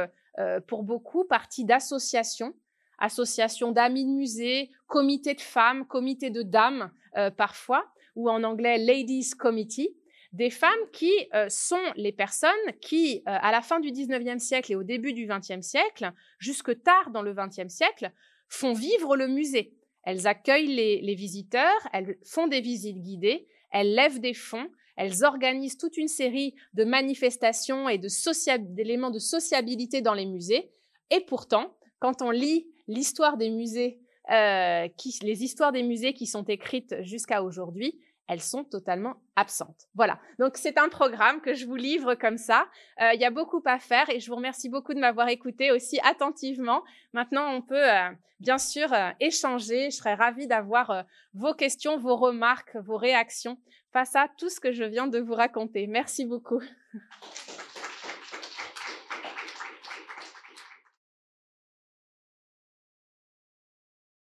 [0.66, 2.54] pour beaucoup partie d'associations
[2.98, 6.90] associations d'amis de musée, comités de femmes, comités de dames
[7.36, 7.84] parfois,
[8.16, 9.97] ou en anglais Ladies Committee,
[10.32, 12.50] des femmes qui euh, sont les personnes
[12.80, 16.82] qui, euh, à la fin du 19e siècle et au début du 20e siècle, jusque
[16.82, 18.12] tard dans le 20e siècle,
[18.48, 19.74] font vivre le musée.
[20.04, 25.76] Elles accueillent les, visiteurs, elles font des visites guidées, elles lèvent des fonds, elles organisent
[25.76, 30.70] toute une série de manifestations et d'éléments de, sociabilité dans les musées.
[31.10, 34.00] Et pourtant, quand on lit l'histoire des musées,
[34.30, 34.88] euh,
[35.22, 37.98] les histoires des musées qui sont écrites jusqu'à aujourd'hui,
[38.28, 39.88] elles sont totalement absentes.
[39.94, 42.68] Voilà, donc c'est un programme que je vous livre comme ça.
[43.00, 45.70] Euh, il y a beaucoup à faire et je vous remercie beaucoup de m'avoir écouté
[45.72, 46.84] aussi attentivement.
[47.14, 49.90] Maintenant, on peut euh, bien sûr euh, échanger.
[49.90, 51.04] Je serais ravie d'avoir
[51.34, 53.58] vos questions, vos remarques, vos réactions
[53.92, 55.86] face à tout ce que je viens de vous raconter.
[55.86, 56.62] Merci beaucoup.